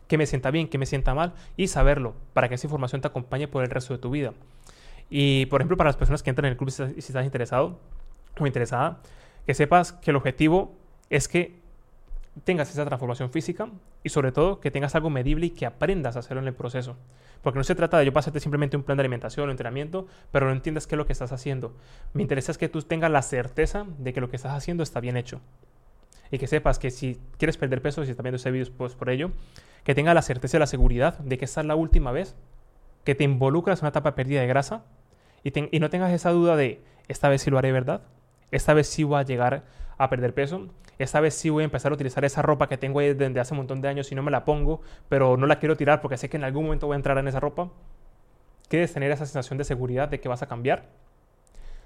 ¿Qué 0.07 0.17
me 0.17 0.25
sienta 0.25 0.51
bien, 0.51 0.67
qué 0.67 0.77
me 0.77 0.85
sienta 0.85 1.13
mal? 1.13 1.33
Y 1.57 1.67
saberlo 1.67 2.13
para 2.33 2.49
que 2.49 2.55
esa 2.55 2.67
información 2.67 3.01
te 3.01 3.07
acompañe 3.07 3.47
por 3.47 3.63
el 3.63 3.69
resto 3.69 3.93
de 3.93 3.99
tu 3.99 4.09
vida. 4.09 4.33
Y, 5.09 5.45
por 5.47 5.61
ejemplo, 5.61 5.77
para 5.77 5.89
las 5.89 5.97
personas 5.97 6.23
que 6.23 6.29
entran 6.29 6.45
en 6.45 6.51
el 6.51 6.57
club, 6.57 6.71
si 6.71 6.83
estás 6.97 7.25
interesado 7.25 7.79
o 8.39 8.47
interesada, 8.47 8.99
que 9.45 9.53
sepas 9.53 9.93
que 9.93 10.11
el 10.11 10.17
objetivo 10.17 10.73
es 11.09 11.27
que 11.27 11.55
tengas 12.43 12.69
esa 12.71 12.85
transformación 12.85 13.29
física 13.29 13.69
y 14.03 14.09
sobre 14.09 14.31
todo 14.31 14.59
que 14.59 14.71
tengas 14.71 14.95
algo 14.95 15.09
medible 15.09 15.47
y 15.47 15.49
que 15.51 15.65
aprendas 15.65 16.15
a 16.15 16.19
hacerlo 16.19 16.41
en 16.41 16.47
el 16.47 16.53
proceso. 16.53 16.97
Porque 17.41 17.57
no 17.57 17.63
se 17.63 17.75
trata 17.75 17.97
de 17.97 18.05
yo 18.05 18.13
pasarte 18.13 18.39
simplemente 18.39 18.77
un 18.77 18.83
plan 18.83 18.97
de 18.97 19.01
alimentación 19.01 19.47
o 19.47 19.51
entrenamiento, 19.51 20.07
pero 20.31 20.45
no 20.45 20.51
entiendas 20.51 20.87
qué 20.87 20.95
es 20.95 20.97
lo 20.97 21.05
que 21.05 21.13
estás 21.13 21.31
haciendo. 21.31 21.75
Me 22.13 22.21
interesa 22.21 22.51
es 22.51 22.57
que 22.57 22.69
tú 22.69 22.81
tengas 22.81 23.11
la 23.11 23.21
certeza 23.21 23.85
de 23.97 24.13
que 24.13 24.21
lo 24.21 24.29
que 24.29 24.35
estás 24.35 24.53
haciendo 24.53 24.83
está 24.83 24.99
bien 24.99 25.17
hecho. 25.17 25.41
Y 26.31 26.37
que 26.37 26.47
sepas 26.47 26.79
que 26.79 26.91
si 26.91 27.19
quieres 27.37 27.57
perder 27.57 27.81
peso, 27.81 28.03
si 28.03 28.11
estás 28.11 28.23
viendo 28.23 28.37
este 28.37 28.51
video, 28.51 28.67
pues 28.77 28.95
por 28.95 29.09
ello, 29.09 29.31
que 29.83 29.95
tengas 29.95 30.15
la 30.15 30.21
certeza 30.21 30.57
y 30.57 30.59
la 30.59 30.67
seguridad 30.67 31.19
de 31.19 31.37
que 31.37 31.45
esta 31.45 31.61
es 31.61 31.67
la 31.67 31.75
última 31.75 32.11
vez 32.11 32.35
que 33.03 33.15
te 33.15 33.23
involucras 33.23 33.79
en 33.79 33.85
una 33.85 33.89
etapa 33.89 34.11
de 34.11 34.15
pérdida 34.15 34.41
de 34.41 34.47
grasa 34.47 34.83
y, 35.43 35.75
y 35.75 35.79
no 35.79 35.89
tengas 35.89 36.11
esa 36.11 36.31
duda 36.31 36.55
de 36.55 36.81
esta 37.07 37.29
vez 37.29 37.41
sí 37.41 37.51
lo 37.51 37.57
haré 37.57 37.71
verdad, 37.71 38.01
esta 38.51 38.73
vez 38.73 38.87
sí 38.87 39.03
voy 39.03 39.19
a 39.19 39.23
llegar 39.23 39.63
a 39.97 40.09
perder 40.09 40.33
peso, 40.33 40.69
esta 40.99 41.19
vez 41.19 41.33
sí 41.33 41.49
voy 41.49 41.63
a 41.63 41.65
empezar 41.65 41.91
a 41.91 41.95
utilizar 41.95 42.25
esa 42.25 42.41
ropa 42.41 42.67
que 42.67 42.77
tengo 42.77 42.99
ahí 42.99 43.13
desde 43.13 43.39
hace 43.39 43.53
un 43.53 43.59
montón 43.59 43.81
de 43.81 43.87
años 43.87 44.11
y 44.11 44.15
no 44.15 44.23
me 44.23 44.31
la 44.31 44.45
pongo, 44.45 44.81
pero 45.09 45.37
no 45.37 45.45
la 45.47 45.59
quiero 45.59 45.77
tirar 45.77 46.01
porque 46.01 46.17
sé 46.17 46.29
que 46.29 46.37
en 46.37 46.43
algún 46.43 46.65
momento 46.65 46.87
voy 46.87 46.95
a 46.95 46.97
entrar 46.97 47.17
en 47.17 47.27
esa 47.27 47.39
ropa. 47.39 47.69
¿Quieres 48.69 48.93
tener 48.93 49.11
esa 49.11 49.25
sensación 49.25 49.57
de 49.57 49.63
seguridad 49.63 50.09
de 50.09 50.19
que 50.19 50.29
vas 50.29 50.41
a 50.41 50.47
cambiar? 50.47 50.85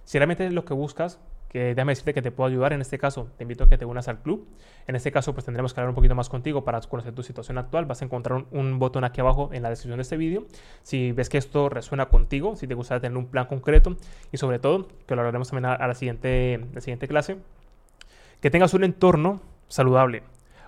Si 0.06 0.18
realmente 0.18 0.50
lo 0.52 0.64
que 0.64 0.74
buscas 0.74 1.20
que 1.50 1.76
déjame 1.76 1.92
decirte 1.92 2.14
que 2.14 2.22
te 2.22 2.32
puedo 2.32 2.50
ayudar. 2.50 2.74
En 2.74 2.82
este 2.82 2.98
caso, 2.98 3.30
te 3.38 3.44
invito 3.44 3.64
a 3.64 3.70
que 3.70 3.78
te 3.78 3.86
unas 3.86 4.08
al 4.08 4.20
club. 4.20 4.48
En 4.88 4.96
este 4.96 5.12
caso, 5.12 5.34
pues 5.34 5.46
tendremos 5.46 5.74
que 5.74 5.80
hablar 5.80 5.90
un 5.90 5.96
poquito 5.96 6.16
más 6.16 6.30
contigo 6.30 6.64
para 6.64 6.80
conocer 6.82 7.14
tu 7.14 7.24
situación 7.24 7.58
actual. 7.58 7.86
Vas 7.86 8.02
a 8.02 8.06
encontrar 8.06 8.46
un, 8.52 8.80
botón 8.80 9.04
aquí 9.04 9.22
abajo 9.22 9.50
en 9.54 9.64
la 9.64 9.70
descripción 9.70 9.98
de 9.98 10.02
este 10.02 10.18
vídeo. 10.18 10.46
Si 10.84 11.12
ves 11.12 11.30
que 11.30 11.38
esto 11.38 11.70
resuena 11.70 12.08
contigo, 12.08 12.56
si 12.56 12.68
te 12.68 12.74
gustaría 12.74 13.02
tener 13.02 13.18
un 13.18 13.28
plan 13.28 13.46
concreto 13.46 13.96
y 14.32 14.38
sobre 14.38 14.60
todo, 14.60 14.88
que 15.06 15.16
lo 15.16 15.22
hablaremos 15.22 15.50
también 15.50 15.66
a, 15.66 15.88
la, 15.88 15.94
siguiente, 15.94 16.66
la 16.74 16.82
siguiente 16.82 17.08
clase, 17.08 17.38
que 18.42 18.52
tengas 18.52 18.74
un 18.74 18.84
entorno 18.84 19.42
saludable, 19.68 20.24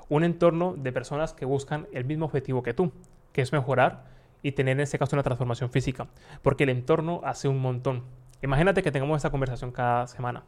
un 0.10 0.24
entorno 0.24 0.76
de 0.78 0.92
personas 0.92 1.34
que 1.34 1.46
buscan 1.46 1.88
el 1.94 2.06
mismo 2.06 2.26
objetivo 2.26 2.64
que 2.64 2.74
tú, 2.74 2.92
que 3.32 3.42
es 3.42 3.54
mejorar 3.54 4.06
y 4.42 4.54
tener 4.54 4.74
en 4.78 4.82
este 4.82 4.98
caso 4.98 5.16
una 5.16 5.24
transformación 5.24 5.70
física, 5.70 6.08
porque 6.42 6.64
el 6.64 6.70
entorno 6.70 7.22
hace 7.24 7.48
un 7.48 7.60
montón. 7.60 8.04
Imagínate 8.42 8.82
que 8.82 8.92
tengamos 8.92 9.18
esta 9.18 9.30
conversación 9.30 9.72
cada 9.72 10.08
semana. 10.08 10.44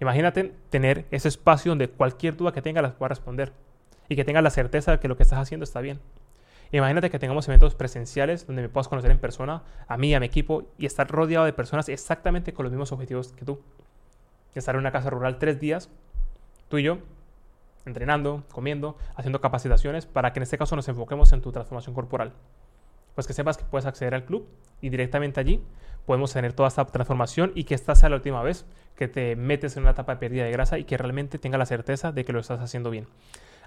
Imagínate 0.00 0.54
tener 0.70 1.06
ese 1.10 1.28
espacio 1.28 1.70
donde 1.70 1.88
cualquier 1.88 2.36
duda 2.36 2.52
que 2.52 2.62
tengas 2.62 2.82
las 2.82 2.92
pueda 2.92 3.10
responder 3.10 3.52
y 4.08 4.16
que 4.16 4.24
tengas 4.24 4.42
la 4.42 4.50
certeza 4.50 4.92
de 4.92 5.00
que 5.00 5.08
lo 5.08 5.16
que 5.16 5.22
estás 5.22 5.38
haciendo 5.38 5.64
está 5.64 5.80
bien. 5.80 6.00
Imagínate 6.72 7.10
que 7.10 7.18
tengamos 7.20 7.46
eventos 7.46 7.74
presenciales 7.76 8.46
donde 8.46 8.62
me 8.62 8.68
puedas 8.68 8.88
conocer 8.88 9.10
en 9.10 9.18
persona, 9.18 9.62
a 9.86 9.96
mí, 9.96 10.14
a 10.14 10.18
mi 10.18 10.26
equipo, 10.26 10.64
y 10.76 10.86
estar 10.86 11.08
rodeado 11.08 11.44
de 11.44 11.52
personas 11.52 11.88
exactamente 11.88 12.52
con 12.52 12.64
los 12.64 12.72
mismos 12.72 12.90
objetivos 12.90 13.32
que 13.32 13.44
tú. 13.44 13.60
Estar 14.54 14.74
en 14.74 14.80
una 14.80 14.90
casa 14.90 15.10
rural 15.10 15.38
tres 15.38 15.60
días, 15.60 15.88
tú 16.74 16.78
y 16.78 16.82
yo, 16.82 16.98
entrenando, 17.86 18.42
comiendo, 18.50 18.96
haciendo 19.14 19.40
capacitaciones, 19.40 20.06
para 20.06 20.32
que 20.32 20.40
en 20.40 20.42
este 20.42 20.58
caso 20.58 20.74
nos 20.74 20.88
enfoquemos 20.88 21.32
en 21.32 21.40
tu 21.40 21.52
transformación 21.52 21.94
corporal. 21.94 22.32
Pues 23.14 23.28
que 23.28 23.32
sepas 23.32 23.56
que 23.56 23.64
puedes 23.64 23.86
acceder 23.86 24.12
al 24.12 24.24
club 24.24 24.48
y 24.80 24.88
directamente 24.88 25.38
allí 25.38 25.62
podemos 26.04 26.32
tener 26.32 26.52
toda 26.52 26.66
esta 26.66 26.84
transformación 26.84 27.52
y 27.54 27.62
que 27.62 27.76
esta 27.76 27.94
sea 27.94 28.08
la 28.08 28.16
última 28.16 28.42
vez 28.42 28.66
que 28.96 29.06
te 29.06 29.36
metes 29.36 29.76
en 29.76 29.84
una 29.84 29.92
etapa 29.92 30.14
de 30.14 30.18
pérdida 30.18 30.42
de 30.46 30.50
grasa 30.50 30.76
y 30.80 30.82
que 30.82 30.98
realmente 30.98 31.38
tenga 31.38 31.58
la 31.58 31.66
certeza 31.66 32.10
de 32.10 32.24
que 32.24 32.32
lo 32.32 32.40
estás 32.40 32.58
haciendo 32.58 32.90
bien. 32.90 33.06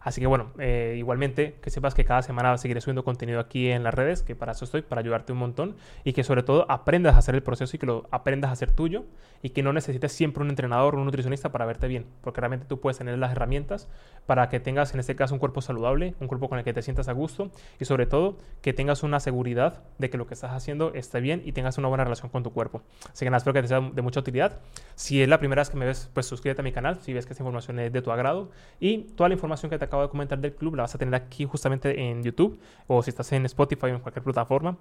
Así 0.01 0.21
que 0.21 0.27
bueno, 0.27 0.51
eh, 0.59 0.95
igualmente 0.97 1.57
que 1.61 1.69
sepas 1.69 1.93
que 1.93 2.05
cada 2.05 2.21
semana 2.21 2.57
seguiré 2.57 2.81
subiendo 2.81 3.03
contenido 3.03 3.39
aquí 3.39 3.69
en 3.69 3.83
las 3.83 3.93
redes, 3.93 4.23
que 4.23 4.35
para 4.35 4.53
eso 4.53 4.65
estoy, 4.65 4.81
para 4.81 5.01
ayudarte 5.01 5.33
un 5.33 5.39
montón 5.39 5.75
y 6.03 6.13
que 6.13 6.23
sobre 6.23 6.43
todo 6.43 6.65
aprendas 6.69 7.15
a 7.15 7.19
hacer 7.19 7.35
el 7.35 7.43
proceso 7.43 7.75
y 7.75 7.79
que 7.79 7.85
lo 7.85 8.07
aprendas 8.11 8.49
a 8.49 8.53
hacer 8.53 8.71
tuyo 8.71 9.05
y 9.41 9.49
que 9.49 9.63
no 9.63 9.73
necesites 9.73 10.11
siempre 10.11 10.43
un 10.43 10.49
entrenador 10.49 10.95
o 10.95 10.99
un 10.99 11.05
nutricionista 11.05 11.51
para 11.51 11.65
verte 11.65 11.87
bien, 11.87 12.05
porque 12.21 12.41
realmente 12.41 12.65
tú 12.65 12.79
puedes 12.79 12.97
tener 12.97 13.17
las 13.17 13.31
herramientas 13.31 13.87
para 14.25 14.49
que 14.49 14.59
tengas 14.59 14.93
en 14.93 14.99
este 14.99 15.15
caso 15.15 15.33
un 15.33 15.39
cuerpo 15.39 15.61
saludable, 15.61 16.15
un 16.19 16.27
cuerpo 16.27 16.49
con 16.49 16.57
el 16.57 16.65
que 16.65 16.73
te 16.73 16.81
sientas 16.81 17.07
a 17.07 17.13
gusto 17.13 17.51
y 17.79 17.85
sobre 17.85 18.05
todo 18.05 18.37
que 18.61 18.73
tengas 18.73 19.03
una 19.03 19.19
seguridad 19.19 19.83
de 19.97 20.09
que 20.09 20.17
lo 20.17 20.27
que 20.27 20.33
estás 20.33 20.51
haciendo 20.51 20.93
esté 20.93 21.21
bien 21.21 21.41
y 21.45 21.51
tengas 21.51 21.77
una 21.77 21.87
buena 21.87 22.03
relación 22.03 22.29
con 22.29 22.43
tu 22.43 22.51
cuerpo. 22.51 22.81
Así 23.11 23.25
que 23.25 23.29
nada, 23.29 23.37
espero 23.37 23.53
que 23.53 23.61
te 23.61 23.67
sea 23.67 23.81
de 23.81 24.01
mucha 24.01 24.19
utilidad. 24.19 24.59
Si 24.95 25.21
es 25.21 25.29
la 25.29 25.39
primera 25.39 25.61
vez 25.61 25.69
que 25.69 25.77
me 25.77 25.85
ves, 25.85 26.09
pues 26.13 26.25
suscríbete 26.25 26.61
a 26.61 26.63
mi 26.63 26.71
canal 26.71 26.99
si 27.01 27.13
ves 27.13 27.25
que 27.25 27.33
esta 27.33 27.43
información 27.43 27.79
es 27.79 27.91
de 27.93 28.01
tu 28.01 28.11
agrado 28.11 28.49
y 28.79 29.03
toda 29.15 29.29
la 29.29 29.35
información 29.35 29.69
que 29.69 29.77
te 29.77 29.85
acabo 29.97 30.07
de 30.07 30.11
comentar 30.11 30.39
del 30.39 30.53
club 30.53 30.75
la 30.75 30.83
vas 30.83 30.95
a 30.95 30.97
tener 30.97 31.15
aquí 31.15 31.45
justamente 31.45 31.99
en 31.99 32.23
YouTube 32.23 32.59
o 32.87 33.01
si 33.03 33.09
estás 33.09 33.31
en 33.33 33.45
Spotify 33.45 33.87
o 33.87 33.95
en 33.95 33.99
cualquier 33.99 34.23
plataforma. 34.23 34.77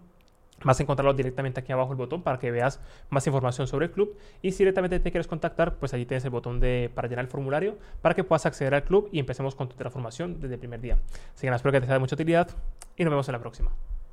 Vas 0.65 0.81
a 0.81 0.83
encontrarlo 0.83 1.13
directamente 1.13 1.61
aquí 1.61 1.73
abajo 1.73 1.93
el 1.93 1.99
botón 1.99 2.23
para 2.23 2.39
que 2.39 2.51
veas 2.51 2.81
más 3.11 3.27
información 3.27 3.67
sobre 3.67 3.87
el 3.87 3.93
club. 3.93 4.17
Y 4.41 4.53
si 4.53 4.59
directamente 4.59 4.99
te 5.01 5.11
quieres 5.11 5.27
contactar, 5.27 5.77
pues 5.77 5.93
allí 5.93 6.07
tienes 6.07 6.25
el 6.25 6.31
botón 6.31 6.61
de, 6.61 6.91
para 6.95 7.09
llenar 7.09 7.27
el 7.27 7.31
formulario 7.31 7.77
para 8.01 8.15
que 8.15 8.25
puedas 8.25 8.47
acceder 8.47 8.75
al 8.75 8.85
club 8.85 9.11
y 9.13 9.19
empecemos 9.19 9.55
con 9.55 9.69
tu 9.69 9.77
transformación 9.77 10.41
desde 10.41 10.55
el 10.55 10.61
primer 10.61 10.81
día. 10.81 10.99
Así 11.35 11.43
que 11.43 11.47
nada, 11.49 11.57
espero 11.57 11.73
que 11.73 11.81
te 11.81 11.87
sea 11.87 11.95
de 11.95 12.01
mucha 12.01 12.15
utilidad 12.15 12.49
y 12.97 13.05
nos 13.05 13.11
vemos 13.11 13.29
en 13.29 13.33
la 13.33 13.41
próxima. 13.41 13.71